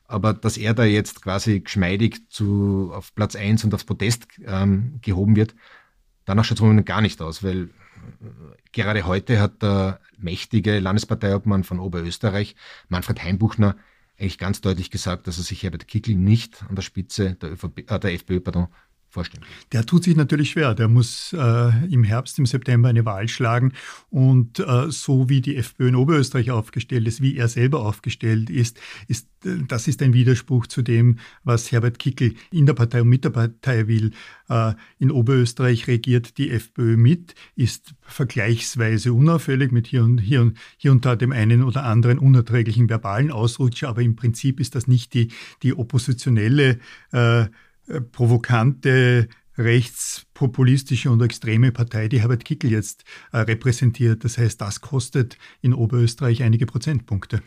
aber 0.04 0.32
dass 0.32 0.56
er 0.56 0.74
da 0.74 0.84
jetzt 0.84 1.22
quasi 1.22 1.60
geschmeidig 1.60 2.28
zu, 2.28 2.90
auf 2.94 3.14
Platz 3.14 3.34
eins 3.36 3.64
und 3.64 3.74
aufs 3.74 3.84
Podest 3.84 4.26
ähm, 4.46 4.98
gehoben 5.02 5.36
wird, 5.36 5.54
danach 6.24 6.44
schaut 6.44 6.58
es 6.58 6.62
momentan 6.62 6.84
gar 6.84 7.00
nicht 7.00 7.20
aus, 7.20 7.42
weil 7.42 7.70
Gerade 8.72 9.06
heute 9.06 9.40
hat 9.40 9.62
der 9.62 10.00
mächtige 10.18 10.78
Landesparteiobmann 10.80 11.64
von 11.64 11.80
Oberösterreich, 11.80 12.56
Manfred 12.88 13.22
Heimbuchner, 13.22 13.76
eigentlich 14.18 14.38
ganz 14.38 14.60
deutlich 14.60 14.90
gesagt, 14.90 15.26
dass 15.26 15.38
er 15.38 15.44
sich 15.44 15.62
Herbert 15.62 15.88
Kickl 15.88 16.14
nicht 16.14 16.62
an 16.68 16.74
der 16.74 16.82
Spitze 16.82 17.34
der, 17.34 17.52
ÖVP, 17.52 17.90
äh, 17.90 17.98
der 17.98 18.14
FPÖ 18.14 18.40
pardon, 18.40 18.68
vorstellen. 19.16 19.44
Der 19.72 19.84
tut 19.86 20.04
sich 20.04 20.14
natürlich 20.14 20.50
schwer. 20.50 20.74
Der 20.74 20.88
muss 20.88 21.32
äh, 21.32 21.70
im 21.92 22.04
Herbst, 22.04 22.38
im 22.38 22.46
September 22.46 22.90
eine 22.90 23.04
Wahl 23.04 23.28
schlagen. 23.28 23.72
Und 24.10 24.60
äh, 24.60 24.90
so 24.90 25.28
wie 25.28 25.40
die 25.40 25.56
FPÖ 25.56 25.88
in 25.88 25.96
Oberösterreich 25.96 26.50
aufgestellt 26.50 27.08
ist, 27.08 27.22
wie 27.22 27.36
er 27.36 27.48
selber 27.48 27.80
aufgestellt 27.80 28.50
ist, 28.50 28.78
ist 29.08 29.26
äh, 29.46 29.56
das 29.66 29.88
ist 29.88 30.02
ein 30.02 30.12
Widerspruch 30.12 30.66
zu 30.66 30.82
dem, 30.82 31.18
was 31.44 31.72
Herbert 31.72 31.98
Kickel 31.98 32.34
in 32.50 32.66
der 32.66 32.74
Partei 32.74 33.02
und 33.02 33.08
mit 33.08 33.24
der 33.24 33.30
Partei 33.30 33.88
will. 33.88 34.12
Äh, 34.48 34.74
in 34.98 35.10
Oberösterreich 35.10 35.86
regiert 35.86 36.38
die 36.38 36.50
FPÖ 36.50 36.96
mit, 36.96 37.34
ist 37.54 37.94
vergleichsweise 38.02 39.12
unauffällig 39.12 39.72
mit 39.72 39.86
hier 39.86 40.04
und, 40.04 40.18
hier 40.18 40.42
und, 40.42 40.58
hier 40.76 40.92
und 40.92 41.04
da 41.04 41.16
dem 41.16 41.32
einen 41.32 41.62
oder 41.62 41.84
anderen 41.84 42.18
unerträglichen 42.18 42.88
verbalen 42.88 43.30
Ausrutscher, 43.30 43.88
aber 43.88 44.02
im 44.02 44.16
Prinzip 44.16 44.60
ist 44.60 44.74
das 44.74 44.86
nicht 44.86 45.14
die, 45.14 45.28
die 45.62 45.74
oppositionelle 45.74 46.78
äh, 47.12 47.46
provokante 48.12 49.28
rechtspopulistische 49.58 51.10
und 51.10 51.22
extreme 51.22 51.72
Partei, 51.72 52.08
die 52.08 52.20
Herbert 52.20 52.44
Kickel 52.44 52.70
jetzt 52.70 53.04
äh, 53.32 53.38
repräsentiert. 53.38 54.24
Das 54.24 54.38
heißt, 54.38 54.60
das 54.60 54.80
kostet 54.80 55.38
in 55.62 55.72
Oberösterreich 55.72 56.42
einige 56.42 56.66
Prozentpunkte. 56.66 57.42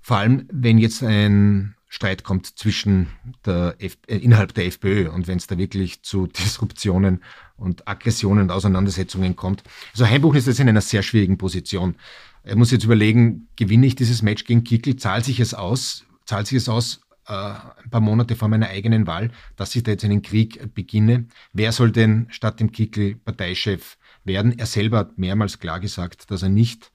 Vor 0.00 0.16
allem, 0.16 0.48
wenn 0.50 0.78
jetzt 0.78 1.02
ein 1.02 1.74
Streit 1.92 2.22
kommt 2.22 2.58
zwischen 2.58 3.08
der 3.44 3.74
F 3.78 3.98
äh, 4.06 4.16
innerhalb 4.16 4.54
der 4.54 4.66
FPÖ 4.66 5.10
und 5.10 5.26
wenn 5.26 5.38
es 5.38 5.48
da 5.48 5.58
wirklich 5.58 6.02
zu 6.02 6.26
Disruptionen 6.38 7.22
und 7.56 7.86
Aggressionen 7.86 8.44
und 8.44 8.50
Auseinandersetzungen 8.50 9.36
kommt. 9.36 9.64
Also 9.92 10.06
Heimbuch 10.06 10.34
ist 10.34 10.46
jetzt 10.46 10.60
in 10.60 10.68
einer 10.68 10.80
sehr 10.80 11.02
schwierigen 11.02 11.36
Position. 11.36 11.96
Er 12.42 12.56
muss 12.56 12.70
jetzt 12.70 12.84
überlegen, 12.84 13.48
gewinne 13.56 13.86
ich 13.86 13.96
dieses 13.96 14.22
Match 14.22 14.44
gegen 14.44 14.64
Kickel, 14.64 14.96
zahlt 14.96 15.26
sich 15.26 15.40
es 15.40 15.52
aus, 15.52 16.06
zahlt 16.24 16.46
sich 16.46 16.56
es 16.56 16.68
aus, 16.68 17.00
äh, 17.09 17.09
ein 17.30 17.90
paar 17.90 18.00
Monate 18.00 18.36
vor 18.36 18.48
meiner 18.48 18.68
eigenen 18.68 19.06
Wahl, 19.06 19.30
dass 19.56 19.74
ich 19.76 19.82
da 19.82 19.92
jetzt 19.92 20.04
einen 20.04 20.22
Krieg 20.22 20.74
beginne. 20.74 21.26
Wer 21.52 21.72
soll 21.72 21.92
denn 21.92 22.26
statt 22.30 22.60
dem 22.60 22.72
Kickel 22.72 23.16
Parteichef 23.16 23.98
werden? 24.24 24.58
Er 24.58 24.66
selber 24.66 24.98
hat 24.98 25.18
mehrmals 25.18 25.58
klar 25.58 25.80
gesagt, 25.80 26.30
dass 26.30 26.42
er 26.42 26.48
nicht 26.48 26.92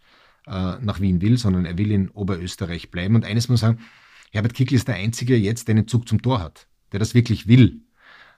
äh, 0.47 0.75
nach 0.79 0.99
Wien 0.99 1.21
will, 1.21 1.37
sondern 1.37 1.65
er 1.65 1.77
will 1.77 1.91
in 1.91 2.09
Oberösterreich 2.09 2.91
bleiben. 2.91 3.15
Und 3.15 3.25
eines 3.25 3.49
muss 3.49 3.61
man 3.61 3.75
sagen, 3.75 3.85
Herbert 4.31 4.53
Kickl 4.53 4.75
ist 4.75 4.87
der 4.87 4.95
Einzige 4.95 5.35
jetzt, 5.37 5.67
der 5.67 5.75
einen 5.75 5.87
Zug 5.87 6.07
zum 6.07 6.21
Tor 6.21 6.39
hat. 6.39 6.67
der 6.91 6.99
das 6.99 7.13
wirklich 7.13 7.47
will. 7.47 7.81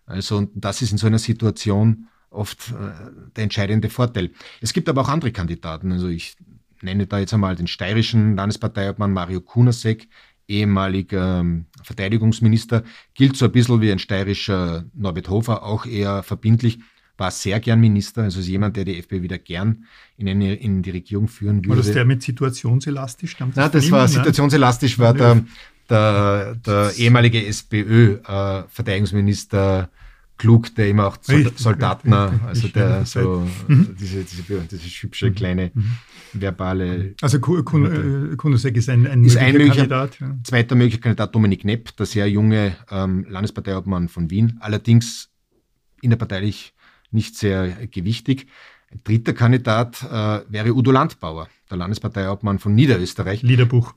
Also 0.05 0.37
und 0.37 0.51
das 0.55 0.81
ist 0.81 0.91
in 0.91 0.97
so 0.97 1.07
einer 1.07 1.19
Situation 1.19 2.07
oft 2.29 2.71
äh, 2.71 3.33
der 3.35 3.43
entscheidende 3.43 3.89
Vorteil. 3.89 4.31
Es 4.61 4.73
gibt 4.73 4.89
aber 4.89 5.01
auch 5.01 5.09
andere 5.09 5.31
Kandidaten. 5.31 5.91
Also 5.91 6.07
ich 6.07 6.35
nenne 6.81 7.07
da 7.07 7.19
jetzt 7.19 7.33
einmal 7.33 7.55
den 7.55 7.67
steirischen 7.67 8.35
Landesparteiobmann 8.35 9.11
Mario 9.11 9.41
Kunasek, 9.41 10.07
ehemaliger 10.47 11.41
ähm, 11.41 11.65
Verteidigungsminister, 11.83 12.83
gilt 13.13 13.37
so 13.37 13.45
ein 13.45 13.51
bisschen 13.51 13.81
wie 13.81 13.91
ein 13.91 13.99
steirischer 13.99 14.85
Norbert 14.93 15.29
Hofer, 15.29 15.61
auch 15.63 15.85
eher 15.85 16.23
verbindlich, 16.23 16.79
war 17.17 17.31
sehr 17.31 17.59
gern 17.59 17.79
Minister, 17.79 18.23
also 18.23 18.39
ist 18.39 18.47
jemand, 18.47 18.77
der 18.77 18.85
die 18.85 18.99
FPÖ 18.99 19.23
wieder 19.23 19.39
gern 19.39 19.85
in, 20.17 20.29
eine, 20.29 20.53
in 20.55 20.83
die 20.83 20.91
Regierung 20.91 21.27
führen 21.27 21.57
würde. 21.57 21.69
War 21.69 21.77
das 21.77 21.91
der 21.91 22.05
mit 22.05 22.21
situationselastisch? 22.21 23.35
Das 23.37 23.49
Na, 23.55 23.69
das 23.69 23.89
war 23.91 24.07
situationselastisch, 24.07 24.99
war 24.99 25.13
der, 25.13 25.43
der, 25.89 26.55
der 26.55 26.93
ehemalige 26.95 27.45
SPÖ-Verteidigungsminister 27.45 29.83
äh, 29.83 29.87
Klug, 30.37 30.75
der 30.75 30.89
immer 30.89 31.07
auch 31.07 31.17
Soldatner, 31.21 32.39
also 32.45 32.67
der 32.67 33.05
so 33.05 33.47
mhm. 33.67 33.95
diese, 33.99 34.23
diese, 34.23 34.43
diese 34.43 34.83
hübsche 34.83 35.29
mhm. 35.29 35.35
kleine 35.35 35.71
mhm. 35.73 35.91
verbale. 36.33 37.15
Also 37.21 37.39
Kunusek 37.39 38.77
ist 38.77 38.89
ein, 38.89 39.07
ein 39.07 39.23
ist 39.23 39.33
möglicher 39.33 39.45
ein 39.45 39.53
möglicher 39.53 39.75
Kandidat. 39.75 40.19
Ja. 40.19 40.35
Zweiter 40.43 40.75
möglicher 40.75 41.01
Kandidat 41.01 41.33
Dominik 41.33 41.65
Nepp, 41.65 41.95
der 41.97 42.05
sehr 42.05 42.29
junge 42.29 42.75
ähm, 42.91 43.25
Landesparteiobmann 43.29 44.09
von 44.09 44.29
Wien, 44.29 44.57
allerdings 44.59 45.29
innerparteilich 46.01 46.73
nicht 47.11 47.35
sehr 47.35 47.87
gewichtig. 47.87 48.47
Ein 48.91 49.01
dritter 49.03 49.33
Kandidat 49.33 50.03
äh, 50.03 50.41
wäre 50.49 50.73
Udo 50.73 50.91
Landbauer, 50.91 51.47
der 51.69 51.77
Landesparteiobmann 51.77 52.59
von 52.59 52.75
Niederösterreich. 52.75 53.41
Liederbuch. 53.41 53.93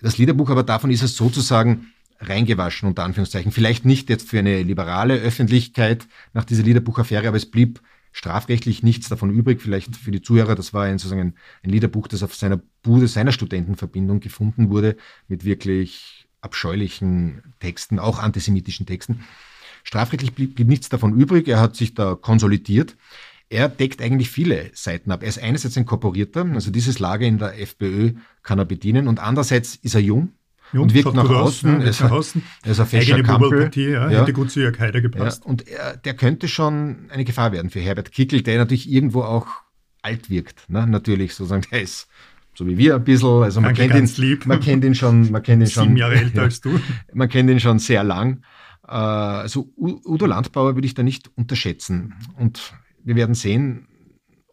Das 0.00 0.18
Liederbuch, 0.18 0.50
aber 0.50 0.62
davon 0.62 0.90
ist 0.90 1.02
es 1.02 1.16
sozusagen 1.16 1.88
reingewaschen, 2.20 2.88
unter 2.88 3.04
Anführungszeichen. 3.04 3.52
Vielleicht 3.52 3.84
nicht 3.84 4.10
jetzt 4.10 4.28
für 4.28 4.38
eine 4.38 4.62
liberale 4.62 5.14
Öffentlichkeit 5.14 6.06
nach 6.32 6.44
dieser 6.44 6.62
Liederbuchaffäre, 6.62 7.28
aber 7.28 7.36
es 7.36 7.50
blieb 7.50 7.80
strafrechtlich 8.12 8.82
nichts 8.82 9.08
davon 9.08 9.30
übrig. 9.30 9.60
Vielleicht 9.60 9.96
für 9.96 10.10
die 10.10 10.22
Zuhörer, 10.22 10.54
das 10.54 10.74
war 10.74 10.84
ein, 10.84 10.98
sozusagen 10.98 11.34
ein 11.62 11.70
Liederbuch, 11.70 12.08
das 12.08 12.22
auf 12.22 12.34
seiner 12.34 12.60
Bude 12.82 13.08
seiner 13.08 13.32
Studentenverbindung 13.32 14.20
gefunden 14.20 14.70
wurde, 14.70 14.96
mit 15.28 15.44
wirklich 15.44 16.26
abscheulichen 16.40 17.42
Texten, 17.60 17.98
auch 17.98 18.18
antisemitischen 18.18 18.86
Texten. 18.86 19.24
Strafrechtlich 19.84 20.34
blieb, 20.34 20.54
blieb 20.54 20.68
nichts 20.68 20.88
davon 20.88 21.14
übrig. 21.14 21.48
Er 21.48 21.60
hat 21.60 21.76
sich 21.76 21.94
da 21.94 22.14
konsolidiert. 22.14 22.96
Er 23.50 23.68
deckt 23.68 24.02
eigentlich 24.02 24.30
viele 24.30 24.70
Seiten 24.74 25.10
ab. 25.10 25.22
Er 25.22 25.28
ist 25.28 25.42
einerseits 25.42 25.76
ein 25.78 25.86
Korporierter, 25.86 26.44
also 26.52 26.70
dieses 26.70 26.98
Lager 26.98 27.26
in 27.26 27.38
der 27.38 27.58
FPÖ 27.58 28.12
kann 28.42 28.58
er 28.58 28.66
bedienen 28.66 29.08
und 29.08 29.20
andererseits 29.20 29.76
ist 29.76 29.94
er 29.94 30.02
jung, 30.02 30.32
Jung, 30.72 30.84
und 30.84 30.94
wirkt 30.94 31.14
nach 31.14 31.28
außen. 31.28 31.80
Er 31.80 31.88
ist, 31.88 32.00
nach 32.00 32.10
außen. 32.10 32.42
Er 32.62 32.72
ist 32.72 32.80
ein 32.80 32.86
fescher 32.86 33.22
Kampel. 33.22 33.70
Ja, 33.74 34.10
ja. 34.10 34.20
Hätte 34.20 34.32
gut 34.32 34.50
zu 34.50 34.60
Jörg 34.60 34.78
Haider 34.78 35.00
gepasst. 35.00 35.44
Ja, 35.44 35.50
und 35.50 35.66
er, 35.66 35.96
der 35.96 36.14
könnte 36.14 36.48
schon 36.48 37.08
eine 37.10 37.24
Gefahr 37.24 37.52
werden 37.52 37.70
für 37.70 37.80
Herbert 37.80 38.12
Kickel, 38.12 38.42
der 38.42 38.58
natürlich 38.58 38.90
irgendwo 38.90 39.22
auch 39.22 39.46
alt 40.02 40.30
wirkt. 40.30 40.68
Ne? 40.68 40.86
Natürlich 40.86 41.34
sozusagen, 41.34 41.66
der 41.70 41.82
ist 41.82 42.08
so 42.54 42.66
wie 42.66 42.76
wir 42.76 42.96
ein 42.96 43.04
bisschen. 43.04 43.42
Also 43.42 43.60
man 43.60 43.72
kennt 43.74 43.94
ihn, 43.94 44.38
man 44.44 44.60
kennt 44.60 44.84
ihn 44.84 44.94
schon, 44.94 45.30
man 45.30 45.42
kennt 45.42 45.62
ihn 45.62 45.70
schon. 45.70 45.84
Sieben 45.84 45.96
Jahre 45.96 46.16
älter 46.16 46.42
als 46.42 46.60
du. 46.60 46.80
Man 47.14 47.28
kennt 47.28 47.48
ihn 47.48 47.60
schon 47.60 47.78
sehr 47.78 48.02
lang. 48.02 48.42
Äh, 48.82 48.90
also 48.90 49.72
Udo 49.76 50.26
Landbauer 50.26 50.74
würde 50.74 50.86
ich 50.86 50.94
da 50.94 51.04
nicht 51.04 51.30
unterschätzen. 51.36 52.14
Und 52.36 52.74
wir 53.04 53.14
werden 53.14 53.36
sehen, 53.36 53.86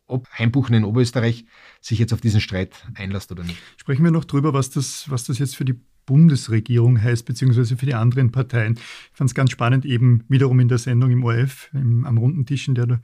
ob 0.06 0.30
Heimbuchen 0.38 0.76
in 0.76 0.84
Oberösterreich 0.84 1.46
sich 1.82 1.98
jetzt 1.98 2.14
auf 2.14 2.22
diesen 2.22 2.42
Streit 2.42 2.76
einlässt 2.94 3.32
oder 3.32 3.44
nicht. 3.44 3.58
Sprechen 3.78 4.04
wir 4.04 4.12
noch 4.12 4.26
drüber, 4.26 4.54
was 4.54 4.70
das, 4.70 5.10
was 5.10 5.24
das 5.24 5.40
jetzt 5.40 5.56
für 5.56 5.66
die 5.66 5.80
Bundesregierung 6.06 7.02
heißt, 7.02 7.26
beziehungsweise 7.26 7.78
für 7.78 7.86
die 7.86 7.94
anderen 7.94 8.32
Parteien. 8.32 8.74
Ich 8.76 9.18
fand 9.18 9.30
es 9.30 9.36
ganz 9.36 9.52
spannend, 9.52 9.86
eben 9.86 10.24
wiederum 10.28 10.60
in 10.60 10.68
der 10.68 10.78
Sendung 10.78 11.12
im 11.12 11.24
ORF, 11.24 11.70
im, 11.74 12.06
am 12.06 12.18
runden 12.18 12.46
Tisch, 12.46 12.68
in 12.68 12.76
der 12.76 12.86
du 12.88 13.00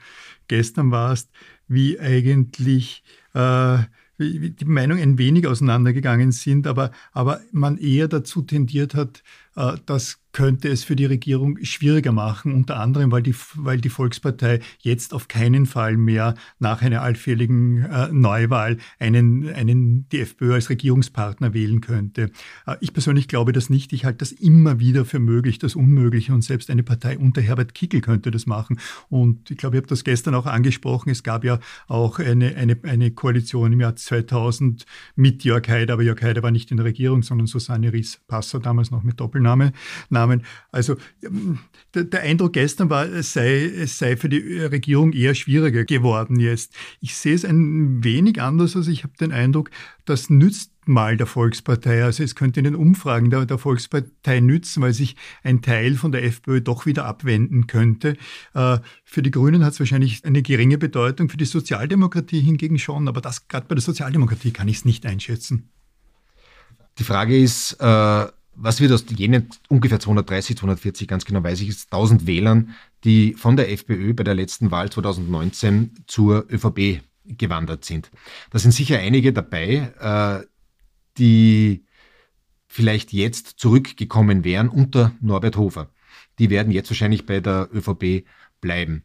gestern 0.48 0.92
warst, 0.92 1.30
wie 1.68 2.00
eigentlich 2.00 3.04
äh, 3.34 3.80
wie 4.22 4.52
die 4.52 4.66
Meinungen 4.66 5.02
ein 5.02 5.18
wenig 5.18 5.48
auseinandergegangen 5.48 6.32
sind, 6.32 6.68
aber, 6.68 6.92
aber 7.12 7.42
man 7.52 7.78
eher 7.78 8.08
dazu 8.08 8.42
tendiert 8.44 8.94
hat, 8.94 9.24
äh, 9.56 9.74
dass 9.86 10.22
könnte 10.32 10.70
es 10.70 10.84
für 10.84 10.96
die 10.96 11.06
Regierung 11.06 11.58
schwieriger 11.64 12.12
machen, 12.12 12.54
unter 12.54 12.80
anderem, 12.80 13.12
weil 13.12 13.22
die, 13.22 13.36
weil 13.56 13.80
die 13.80 13.90
Volkspartei 13.90 14.60
jetzt 14.80 15.14
auf 15.14 15.28
keinen 15.28 15.66
Fall 15.66 15.98
mehr 15.98 16.36
nach 16.60 16.82
einer 16.82 17.02
allfälligen 17.02 17.84
äh, 17.84 18.10
Neuwahl 18.12 18.78
einen, 19.00 19.50
einen 19.50 20.08
die 20.10 20.22
FPÖ 20.22 20.54
als 20.54 20.70
Regierungspartner 20.70 21.54
wählen 21.54 21.82
könnte. 21.82 22.32
Äh, 22.66 22.78
ich 22.80 22.94
persönlich 22.94 23.28
glaube 23.28 23.52
das 23.52 23.70
nicht. 23.70 23.94
Ich 23.94 24.06
halte 24.06 24.20
das 24.20 24.32
immer 24.32 24.80
wieder 24.80 25.06
für 25.06 25.20
möglich, 25.20 25.60
das 25.60 25.76
Unmögliche. 25.76 26.34
Und 26.34 26.44
selbst 26.44 26.70
eine 26.70 26.84
Partei 26.84 27.18
unter 27.18 27.42
Herbert 27.42 27.74
Kickel 27.74 28.02
könnte 28.02 28.32
das 28.32 28.46
machen. 28.46 28.80
Und 29.10 29.52
ich 29.52 29.58
glaube, 29.58 29.76
ich 29.76 29.82
habe 29.82 29.90
das 29.90 30.04
gestern 30.04 30.36
auch 30.36 30.46
angesprochen. 30.46 31.10
Es 31.10 31.24
gab 31.24 31.44
ja 31.44 31.60
auch 31.88 32.20
eine, 32.20 32.56
eine, 32.56 32.78
eine 32.84 33.12
Koalition 33.12 33.74
im 33.74 33.82
Jahr 33.82 33.96
2000 33.96 34.86
mit 35.16 35.44
Jörg 35.44 35.68
Haider, 35.68 35.94
aber 35.94 36.04
Jörg 36.04 36.22
Haider 36.22 36.44
war 36.44 36.52
nicht 36.52 36.72
in 36.72 36.78
der 36.78 36.86
Regierung, 36.86 37.24
sondern 37.24 37.48
Susanne 37.48 37.92
Ries-Passer, 37.92 38.60
damals 38.60 38.92
noch 38.92 39.04
mit 39.04 39.20
Doppelname. 39.42 39.74
Namen. 40.10 40.44
Also 40.72 40.96
ähm, 41.24 41.60
der, 41.94 42.06
der, 42.06 42.22
Eindruck 42.22 42.54
gestern 42.54 42.90
war, 42.90 43.06
es 43.06 43.34
sei, 43.34 43.64
es 43.64 43.98
sei 43.98 44.16
für 44.16 44.30
die 44.30 44.60
Regierung 44.60 45.14
eher 45.14 45.36
schwieriger 45.36 45.84
geworden 45.84 46.40
jetzt. 46.40 46.74
Ich 47.02 47.16
sehe 47.16 47.36
es 47.36 47.44
ein 47.44 48.04
wenig 48.04 48.42
anders. 48.42 48.76
Also 48.76 48.92
ich 48.92 49.04
habe 49.04 49.14
den 49.20 49.32
Eindruck, 49.32 49.72
das 50.06 50.30
nützt 50.30 50.72
mal 50.86 51.18
der 51.18 51.28
Volkspartei. 51.28 52.04
Also 52.04 52.24
es 52.24 52.36
könnte 52.36 52.60
in 52.60 52.64
den 52.64 52.76
Umfragen 52.76 53.30
der, 53.30 53.46
der, 53.46 53.58
Volkspartei 53.58 54.40
nützen, 54.40 54.82
weil 54.82 54.94
sich 54.94 55.16
ein 55.44 55.62
Teil 55.62 55.96
von 55.96 56.12
der 56.12 56.24
FPÖ 56.24 56.62
doch 56.62 56.86
wieder 56.86 57.06
abwenden 57.06 57.68
könnte. 57.68 58.18
Äh, 58.54 58.80
für 59.04 59.22
die 59.22 59.32
Grünen 59.32 59.64
hat 59.64 59.74
es 59.74 59.80
wahrscheinlich 59.80 60.26
eine 60.26 60.42
geringe 60.42 60.78
Bedeutung, 60.78 61.30
für 61.30 61.38
die 61.38 61.46
Sozialdemokratie 61.46 62.40
hingegen 62.40 62.80
schon, 62.80 63.08
aber 63.08 63.22
das 63.22 63.48
gerade 63.48 63.68
bei 63.68 63.76
der 63.76 63.82
Sozialdemokratie 63.82 64.52
kann 64.52 64.68
ich 64.68 64.78
es 64.78 64.86
nicht 64.86 65.06
einschätzen. 65.06 65.70
Die 66.98 67.04
Frage 67.04 67.38
ist, 67.38 67.78
äh 67.80 68.28
was 68.56 68.82
wird 68.82 68.92
aus 68.92 69.06
jenen 69.16 69.50
ungefähr 69.70 70.00
230, 70.00 70.58
240, 70.58 71.08
ganz 71.08 71.26
genau 71.26 71.44
weiß 71.44 71.62
ich, 71.62 71.70
ist 71.70 71.94
1000 71.94 72.28
Wählern, 72.28 72.76
die 73.04 73.34
von 73.34 73.56
der 73.56 73.72
FPÖ 73.72 74.14
bei 74.14 74.24
der 74.24 74.36
letzten 74.36 74.72
Wahl 74.72 74.90
2019 74.90 75.92
zur 76.08 76.46
ÖVP 76.52 77.02
gewandert 77.26 77.86
sind. 77.86 78.12
Da 78.50 78.60
sind 78.60 78.72
sicher 78.72 79.00
einige 79.00 79.34
dabei, 79.34 79.94
äh, 80.44 80.46
die 81.18 81.86
vielleicht 82.68 83.14
jetzt 83.14 83.60
zurückgekommen 83.60 84.44
wären 84.44 84.70
unter 84.70 85.14
Norbert 85.22 85.58
Hofer. 85.58 85.90
Die 86.40 86.50
werden 86.50 86.72
jetzt 86.72 86.90
wahrscheinlich 86.90 87.26
bei 87.26 87.40
der 87.40 87.70
ÖVP 87.74 88.26
bleiben. 88.62 89.04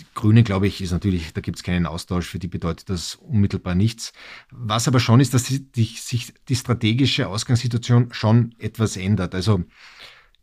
Die 0.00 0.06
Grüne, 0.14 0.42
glaube 0.42 0.66
ich, 0.66 0.82
ist 0.82 0.92
natürlich, 0.92 1.32
da 1.32 1.40
gibt 1.40 1.56
es 1.56 1.62
keinen 1.62 1.86
Austausch, 1.86 2.26
für 2.26 2.38
die 2.38 2.48
bedeutet 2.48 2.90
das 2.90 3.14
unmittelbar 3.14 3.74
nichts. 3.74 4.12
Was 4.50 4.88
aber 4.88 5.00
schon 5.00 5.20
ist, 5.20 5.32
dass 5.32 5.44
die, 5.44 5.84
sich 5.84 6.34
die 6.48 6.56
strategische 6.56 7.28
Ausgangssituation 7.28 8.08
schon 8.12 8.54
etwas 8.58 8.96
ändert. 8.96 9.34
Also 9.34 9.64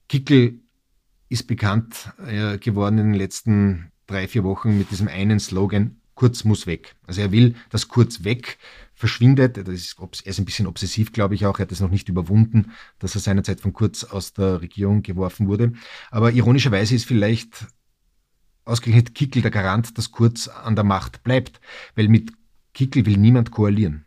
Kickel 0.09 0.59
ist 1.29 1.47
bekannt 1.47 2.13
äh, 2.25 2.57
geworden 2.57 2.97
in 2.97 3.05
den 3.11 3.13
letzten 3.13 3.91
drei, 4.07 4.27
vier 4.27 4.43
Wochen 4.43 4.77
mit 4.77 4.91
diesem 4.91 5.07
einen 5.07 5.39
Slogan, 5.39 5.97
Kurz 6.15 6.43
muss 6.43 6.67
weg. 6.67 6.95
Also 7.07 7.21
er 7.21 7.31
will, 7.31 7.55
dass 7.69 7.87
Kurz 7.87 8.23
weg 8.23 8.59
verschwindet. 8.93 9.57
Das 9.57 9.67
ist, 9.67 9.95
er 9.99 10.27
ist 10.27 10.39
ein 10.39 10.45
bisschen 10.45 10.67
obsessiv, 10.67 11.11
glaube 11.11 11.33
ich 11.33 11.45
auch. 11.45 11.57
Er 11.57 11.63
hat 11.63 11.71
es 11.71 11.79
noch 11.79 11.89
nicht 11.89 12.07
überwunden, 12.07 12.71
dass 12.99 13.15
er 13.15 13.21
seinerzeit 13.21 13.59
von 13.59 13.73
Kurz 13.73 14.03
aus 14.03 14.33
der 14.33 14.61
Regierung 14.61 15.01
geworfen 15.01 15.47
wurde. 15.47 15.73
Aber 16.11 16.31
ironischerweise 16.31 16.93
ist 16.93 17.05
vielleicht 17.05 17.65
ausgerechnet 18.65 19.15
Kickel 19.15 19.41
der 19.41 19.51
Garant, 19.51 19.97
dass 19.97 20.11
Kurz 20.11 20.47
an 20.47 20.75
der 20.75 20.83
Macht 20.83 21.23
bleibt, 21.23 21.59
weil 21.95 22.07
mit 22.07 22.31
Kickel 22.73 23.05
will 23.05 23.17
niemand 23.17 23.51
koalieren. 23.51 24.05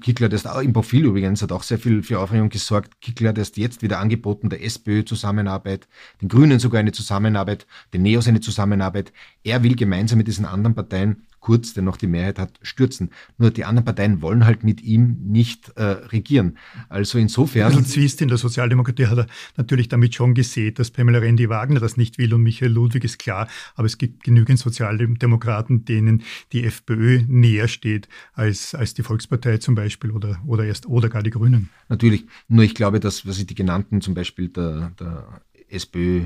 Kickler 0.00 0.26
hat 0.26 0.32
erst 0.32 0.46
auch 0.46 0.60
im 0.60 0.72
Profil 0.72 1.06
übrigens 1.06 1.42
hat 1.42 1.50
auch 1.50 1.64
sehr 1.64 1.78
viel 1.78 2.04
für 2.04 2.20
Aufregung 2.20 2.48
gesorgt. 2.48 3.00
Kickler 3.00 3.30
hat 3.30 3.38
erst 3.38 3.56
jetzt 3.56 3.82
wieder 3.82 3.98
angeboten, 3.98 4.50
der 4.50 4.62
SPÖ 4.62 5.04
Zusammenarbeit, 5.04 5.88
den 6.20 6.28
Grünen 6.28 6.60
sogar 6.60 6.78
eine 6.78 6.92
Zusammenarbeit, 6.92 7.66
den 7.92 8.02
Neos 8.02 8.28
eine 8.28 8.40
Zusammenarbeit. 8.40 9.12
Er 9.42 9.64
will 9.64 9.74
gemeinsam 9.74 10.18
mit 10.18 10.28
diesen 10.28 10.44
anderen 10.44 10.76
Parteien 10.76 11.26
Kurz, 11.42 11.74
der 11.74 11.82
noch 11.82 11.96
die 11.96 12.06
Mehrheit 12.06 12.38
hat, 12.38 12.60
stürzen. 12.62 13.10
Nur 13.36 13.50
die 13.50 13.64
anderen 13.64 13.84
Parteien 13.84 14.22
wollen 14.22 14.46
halt 14.46 14.62
mit 14.62 14.80
ihm 14.80 15.16
nicht 15.24 15.70
äh, 15.76 15.82
regieren. 15.82 16.56
Also 16.88 17.18
insofern. 17.18 17.64
Also 17.64 17.82
Zwist 17.82 18.22
in 18.22 18.28
der 18.28 18.38
Sozialdemokratie 18.38 19.08
hat 19.08 19.18
er 19.18 19.26
natürlich 19.56 19.88
damit 19.88 20.14
schon 20.14 20.34
gesehen, 20.34 20.74
dass 20.74 20.92
Pamela 20.92 21.18
Rendi-Wagner 21.18 21.80
das 21.80 21.96
nicht 21.96 22.16
will 22.16 22.32
und 22.32 22.44
Michael 22.44 22.70
Ludwig 22.70 23.02
ist 23.02 23.18
klar. 23.18 23.48
Aber 23.74 23.86
es 23.86 23.98
gibt 23.98 24.22
genügend 24.22 24.60
Sozialdemokraten, 24.60 25.84
denen 25.84 26.22
die 26.52 26.62
FPÖ 26.62 27.22
näher 27.26 27.66
steht 27.66 28.08
als, 28.34 28.76
als 28.76 28.94
die 28.94 29.02
Volkspartei 29.02 29.58
zum 29.58 29.74
Beispiel 29.74 30.12
oder, 30.12 30.40
oder 30.46 30.64
erst 30.64 30.86
oder 30.86 31.08
gar 31.08 31.24
die 31.24 31.30
Grünen. 31.30 31.70
Natürlich. 31.88 32.24
Nur 32.46 32.62
ich 32.62 32.76
glaube, 32.76 33.00
dass, 33.00 33.26
was 33.26 33.40
ich 33.40 33.48
die 33.48 33.56
genannten, 33.56 34.00
zum 34.00 34.14
Beispiel 34.14 34.48
der, 34.48 34.92
der 35.00 35.42
SPÖ 35.68 36.22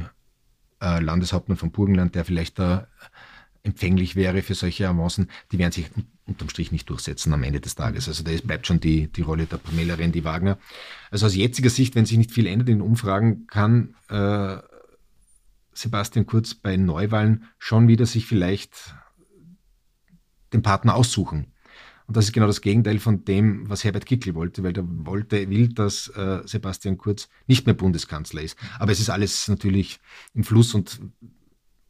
äh, 0.82 1.00
Landeshauptmann 1.00 1.56
von 1.56 1.70
Burgenland, 1.70 2.14
der 2.14 2.26
vielleicht 2.26 2.58
da 2.58 2.86
empfänglich 3.66 4.16
wäre 4.16 4.42
für 4.42 4.54
solche 4.54 4.88
Avancen, 4.88 5.28
die 5.52 5.58
werden 5.58 5.72
sich 5.72 5.90
unterm 6.26 6.48
Strich 6.48 6.72
nicht 6.72 6.88
durchsetzen 6.88 7.32
am 7.32 7.42
Ende 7.42 7.60
des 7.60 7.74
Tages. 7.74 8.08
Also 8.08 8.22
da 8.22 8.30
bleibt 8.44 8.66
schon 8.66 8.80
die, 8.80 9.08
die 9.08 9.22
Rolle 9.22 9.46
der 9.46 9.58
Pamela 9.58 9.94
Rendi 9.94 10.24
Wagner. 10.24 10.58
Also 11.10 11.26
aus 11.26 11.34
jetziger 11.34 11.70
Sicht, 11.70 11.94
wenn 11.94 12.06
sich 12.06 12.18
nicht 12.18 12.32
viel 12.32 12.46
ändert 12.46 12.68
in 12.68 12.80
Umfragen, 12.80 13.46
kann 13.46 13.94
äh, 14.08 14.58
Sebastian 15.72 16.26
Kurz 16.26 16.54
bei 16.54 16.76
Neuwahlen 16.76 17.44
schon 17.58 17.86
wieder 17.88 18.06
sich 18.06 18.26
vielleicht 18.26 18.94
den 20.52 20.62
Partner 20.62 20.94
aussuchen. 20.94 21.52
Und 22.06 22.16
das 22.16 22.26
ist 22.26 22.32
genau 22.32 22.46
das 22.46 22.60
Gegenteil 22.60 23.00
von 23.00 23.24
dem, 23.24 23.68
was 23.68 23.82
Herbert 23.82 24.06
Kickl 24.06 24.34
wollte, 24.34 24.62
weil 24.62 24.72
der 24.72 24.84
wollte, 24.86 25.50
will, 25.50 25.68
dass 25.68 26.08
äh, 26.08 26.40
Sebastian 26.44 26.98
Kurz 26.98 27.28
nicht 27.48 27.66
mehr 27.66 27.74
Bundeskanzler 27.74 28.42
ist. 28.42 28.56
Aber 28.78 28.92
es 28.92 29.00
ist 29.00 29.10
alles 29.10 29.48
natürlich 29.48 29.98
im 30.32 30.44
Fluss 30.44 30.72
und 30.74 31.00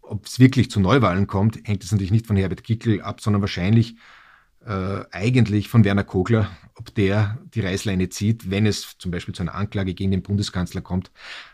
ob 0.09 0.27
es 0.27 0.39
wirklich 0.39 0.71
zu 0.71 0.81
Neuwahlen 0.81 1.27
kommt, 1.27 1.61
hängt 1.65 1.85
es 1.85 1.93
natürlich 1.93 2.13
nicht 2.13 2.27
von 2.27 2.37
Herbert 2.37 2.65
Kickl 2.65 3.01
ab, 3.01 3.21
sondern 3.21 3.43
wahrscheinlich 3.43 3.97
äh, 4.67 5.05
eigentlich 5.13 5.69
von 5.69 5.85
Werner 5.85 6.05
Kogler, 6.05 6.51
ob 6.75 6.95
der 6.95 7.39
die 7.55 7.61
Reißleine 7.61 8.09
zieht, 8.09 8.51
wenn 8.51 8.67
es 8.67 8.97
zum 8.99 9.11
Beispiel 9.11 9.35
zu 9.35 9.43
einer 9.43 9.55
Anklage 9.55 9.95
gegen 9.95 10.11
den 10.11 10.23
Bundeskanzler 10.23 10.81
kommt. 10.81 11.11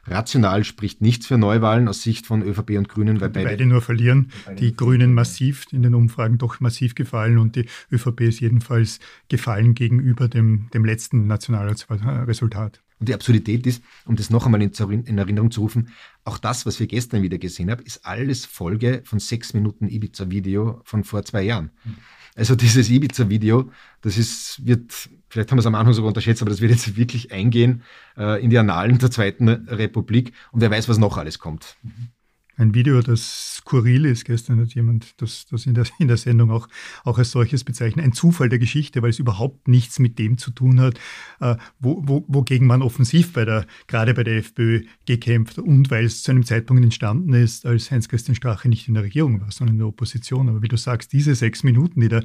Rational 0.07 0.65
spricht 0.65 1.01
nichts 1.01 1.27
für 1.27 1.39
Neuwahlen 1.39 1.89
aus 1.89 2.03
Sicht 2.03 2.27
von 2.27 2.43
ÖVP 2.43 2.71
und 2.79 2.89
Grünen, 2.89 3.21
weil 3.21 3.29
beide, 3.29 3.51
beide 3.51 3.67
nur 3.67 3.83
verlieren. 3.83 4.33
Die 4.59 4.75
Grünen 4.75 5.13
massiv 5.13 5.67
in 5.73 5.83
den 5.83 5.95
Umfragen 5.95 6.39
doch 6.39 6.61
massiv 6.61 6.95
gefallen 6.95 7.39
und 7.39 7.55
die 7.55 7.67
ÖVP 7.93 8.23
ist 8.23 8.41
jedenfalls 8.41 8.99
gefallen 9.29 9.75
gegenüber 9.75 10.29
dem, 10.29 10.69
dem 10.73 10.85
letzten 10.85 11.27
Nationalratsresultat. 11.27 12.81
Und 12.99 13.09
die 13.09 13.15
Absurdität 13.15 13.67
ist, 13.67 13.83
um 14.07 14.17
das 14.17 14.31
noch 14.31 14.47
einmal 14.47 14.63
in, 14.63 14.73
in, 15.05 15.19
Erinnerung 15.19 15.51
zu 15.51 15.61
rufen, 15.61 15.89
auch 16.25 16.39
das, 16.39 16.67
was 16.67 16.79
wir 16.79 16.87
gestern 16.87 17.23
wieder 17.23 17.37
gesehen 17.37 17.71
haben, 17.71 17.83
ist 17.85 18.07
alles 18.07 18.47
Folge 18.47 19.03
von 19.05 19.19
sechs 19.19 19.55
Minuten 19.55 19.89
Ibiza-Video 19.89 20.81
von 20.85 21.03
vor 21.05 21.25
zwei 21.25 21.43
Jahren. 21.43 21.71
Mhm. 21.85 21.97
Also 22.35 22.55
dieses 22.55 22.89
Ibiza-Video, 22.89 23.71
das 24.01 24.17
ist, 24.17 24.65
wird, 24.67 25.11
vielleicht 25.29 25.51
haben 25.51 25.59
wir 25.59 25.61
es 25.61 25.67
am 25.67 25.75
Anfang 25.75 25.93
sogar 25.93 26.09
unterschätzt, 26.09 26.41
aber 26.41 26.51
das 26.51 26.61
wird 26.61 26.73
jetzt 26.73 26.97
wirklich 26.97 27.31
eingehen 27.33 27.83
äh, 28.17 28.43
in 28.43 28.51
die 28.51 28.59
Annalen 28.59 28.99
der 28.99 29.11
Zweiten 29.11 29.49
Republik 29.49 30.33
und 30.51 30.61
wer 30.61 30.71
weiß, 30.71 30.89
was 30.89 30.99
noch 30.99 31.19
alles 31.19 31.39
kommt. 31.39 31.77
Mhm 31.83 32.09
ein 32.57 32.75
Video, 32.75 33.01
das 33.01 33.57
skurril 33.57 34.05
ist. 34.05 34.25
Gestern 34.25 34.61
hat 34.61 34.75
jemand 34.75 35.21
das, 35.21 35.47
das 35.47 35.67
in, 35.67 35.75
der, 35.75 35.87
in 35.99 36.09
der 36.09 36.17
Sendung 36.17 36.51
auch, 36.51 36.69
auch 37.05 37.19
als 37.19 37.31
solches 37.31 37.65
bezeichnet. 37.65 38.05
Ein 38.05 38.13
Zufall 38.13 38.49
der 38.49 38.59
Geschichte, 38.59 39.03
weil 39.03 39.11
es 39.11 39.19
überhaupt 39.19 39.69
nichts 39.69 39.99
mit 39.99 40.19
dem 40.19 40.39
zu 40.39 40.51
tun 40.51 40.81
hat, 40.81 40.99
äh, 41.41 41.57
wo, 41.81 42.03
wo, 42.07 42.25
wogegen 42.29 42.67
man 42.67 42.83
offensiv 42.83 43.33
bei 43.33 43.45
der, 43.45 43.67
gerade 43.87 44.15
bei 44.15 44.25
der 44.25 44.37
FPÖ 44.37 44.83
gekämpft 45.07 45.59
und 45.59 45.91
weil 45.91 46.05
es 46.05 46.23
zu 46.23 46.31
einem 46.31 46.45
Zeitpunkt 46.45 46.83
entstanden 46.83 47.33
ist, 47.33 47.67
als 47.67 47.91
Heinz-Christian 47.91 48.35
Strache 48.35 48.69
nicht 48.69 48.89
in 48.89 48.95
der 48.95 49.05
Regierung 49.05 49.41
war, 49.41 49.51
sondern 49.51 49.75
in 49.75 49.79
der 49.79 49.89
Opposition. 49.89 50.49
Aber 50.49 50.63
wie 50.63 50.69
du 50.69 50.77
sagst, 50.77 51.13
diese 51.13 51.35
sechs 51.35 51.63
Minuten, 51.63 52.01
die 52.01 52.09
da 52.09 52.21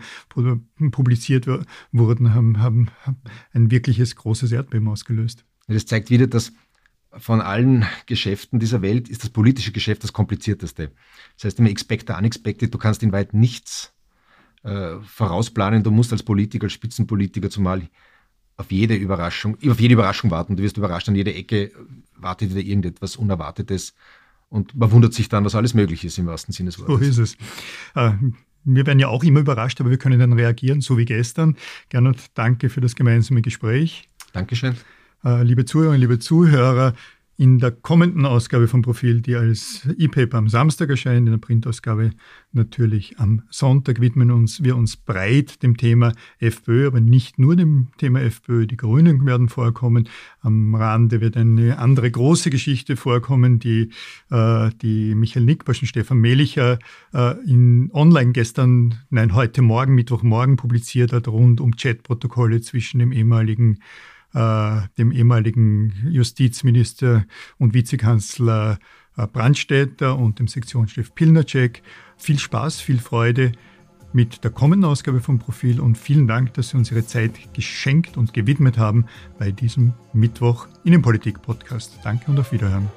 publiziert 0.91 1.47
wurden, 1.91 2.33
haben, 2.33 2.59
haben, 2.59 2.89
haben 3.01 3.17
ein 3.53 3.71
wirkliches 3.71 4.15
großes 4.15 4.51
Erdbeben 4.51 4.87
ausgelöst. 4.87 5.45
Das 5.67 5.85
zeigt 5.85 6.09
wieder, 6.09 6.27
dass 6.27 6.53
von 7.17 7.41
allen 7.41 7.85
Geschäften 8.05 8.59
dieser 8.59 8.81
Welt 8.81 9.09
ist 9.09 9.23
das 9.23 9.29
politische 9.29 9.71
Geschäft 9.71 10.03
das 10.03 10.13
komplizierteste. 10.13 10.91
Das 11.35 11.45
heißt 11.45 11.59
immer 11.59 11.69
expected, 11.69 12.15
unexpected, 12.15 12.73
du 12.73 12.77
kannst 12.77 13.03
in 13.03 13.11
weit 13.11 13.33
nichts 13.33 13.93
äh, 14.63 14.95
vorausplanen, 15.05 15.83
du 15.83 15.91
musst 15.91 16.11
als 16.11 16.23
Politiker, 16.23 16.65
als 16.65 16.73
Spitzenpolitiker 16.73 17.49
zumal 17.49 17.89
auf 18.57 18.71
jede 18.71 18.95
Überraschung, 18.95 19.57
auf 19.67 19.79
jede 19.79 19.93
Überraschung 19.93 20.31
warten. 20.31 20.55
Du 20.55 20.63
wirst 20.63 20.77
überrascht 20.77 21.07
an 21.09 21.15
jeder 21.15 21.35
Ecke, 21.35 21.71
wartet 22.15 22.49
wieder 22.51 22.61
irgendetwas 22.61 23.15
Unerwartetes 23.15 23.93
und 24.49 24.75
man 24.75 24.91
wundert 24.91 25.13
sich 25.13 25.29
dann, 25.29 25.45
was 25.45 25.55
alles 25.55 25.73
möglich 25.73 26.03
ist 26.03 26.17
im 26.17 26.25
wahrsten 26.25 26.53
Sinne 26.53 26.69
des 26.69 26.79
Wortes. 26.79 27.15
So 27.15 27.23
ist 27.23 27.37
es. 27.37 27.37
Äh, 27.95 28.13
wir 28.63 28.85
werden 28.85 28.99
ja 28.99 29.07
auch 29.07 29.23
immer 29.23 29.39
überrascht, 29.39 29.79
aber 29.79 29.89
wir 29.89 29.97
können 29.97 30.19
dann 30.19 30.33
reagieren, 30.33 30.81
so 30.81 30.97
wie 30.97 31.05
gestern. 31.05 31.55
Gernot, 31.89 32.17
danke 32.33 32.69
für 32.69 32.81
das 32.81 32.95
gemeinsame 32.95 33.41
Gespräch. 33.41 34.07
Dankeschön. 34.33 34.75
Äh, 35.23 35.43
liebe 35.43 35.65
Zuhörerinnen, 35.65 36.01
liebe 36.01 36.19
Zuhörer, 36.19 36.93
in 37.39 37.59
der 37.59 37.69
kommenden 37.69 38.25
Ausgabe 38.25 38.67
vom 38.67 38.81
Profil, 38.81 39.21
die 39.21 39.35
als 39.35 39.87
E-Paper 39.95 40.39
am 40.39 40.49
Samstag 40.49 40.89
erscheint, 40.89 41.27
in 41.27 41.33
der 41.33 41.37
Printausgabe 41.37 42.09
natürlich 42.51 43.19
am 43.19 43.43
Sonntag, 43.51 44.01
widmen 44.01 44.31
uns 44.31 44.63
wir 44.63 44.75
uns 44.75 44.97
breit 44.97 45.61
dem 45.61 45.77
Thema 45.77 46.13
FPÖ, 46.39 46.87
aber 46.87 46.99
nicht 46.99 47.37
nur 47.37 47.55
dem 47.55 47.89
Thema 47.99 48.21
FPÖ. 48.21 48.65
Die 48.65 48.75
Grünen 48.75 49.23
werden 49.27 49.49
vorkommen. 49.49 50.09
Am 50.41 50.73
Rande 50.73 51.21
wird 51.21 51.37
eine 51.37 51.77
andere 51.77 52.09
große 52.09 52.49
Geschichte 52.49 52.95
vorkommen, 52.95 53.59
die, 53.59 53.91
äh, 54.31 54.71
die 54.81 55.13
Michael 55.13 55.45
Nickbasch 55.45 55.81
und 55.81 55.87
Stefan 55.87 56.17
Melicher 56.17 56.79
äh, 57.13 57.35
in 57.45 57.91
online 57.93 58.31
gestern, 58.31 58.95
nein, 59.11 59.35
heute 59.35 59.61
Morgen, 59.61 59.93
Mittwochmorgen 59.93 60.55
publiziert 60.55 61.13
hat, 61.13 61.27
rund 61.27 61.61
um 61.61 61.75
Chatprotokolle 61.75 62.61
zwischen 62.61 62.97
dem 62.97 63.11
ehemaligen 63.11 63.77
äh, 64.33 64.81
dem 64.97 65.11
ehemaligen 65.11 65.93
Justizminister 66.09 67.25
und 67.57 67.73
Vizekanzler 67.73 68.79
äh, 69.17 69.27
Brandstätter 69.27 70.17
und 70.17 70.39
dem 70.39 70.47
Sektionschef 70.47 71.13
Pilnacek. 71.13 71.81
Viel 72.17 72.39
Spaß, 72.39 72.79
viel 72.79 72.99
Freude 72.99 73.51
mit 74.13 74.43
der 74.43 74.51
kommenden 74.51 74.89
Ausgabe 74.89 75.19
vom 75.19 75.39
Profil 75.39 75.79
und 75.79 75.97
vielen 75.97 76.27
Dank, 76.27 76.53
dass 76.53 76.69
Sie 76.69 76.77
uns 76.77 76.91
Ihre 76.91 77.05
Zeit 77.05 77.53
geschenkt 77.53 78.17
und 78.17 78.33
gewidmet 78.33 78.77
haben 78.77 79.05
bei 79.37 79.51
diesem 79.51 79.93
Mittwoch 80.13 80.67
Innenpolitik-Podcast. 80.83 81.99
Danke 82.03 82.31
und 82.31 82.39
auf 82.39 82.51
Wiederhören. 82.51 82.89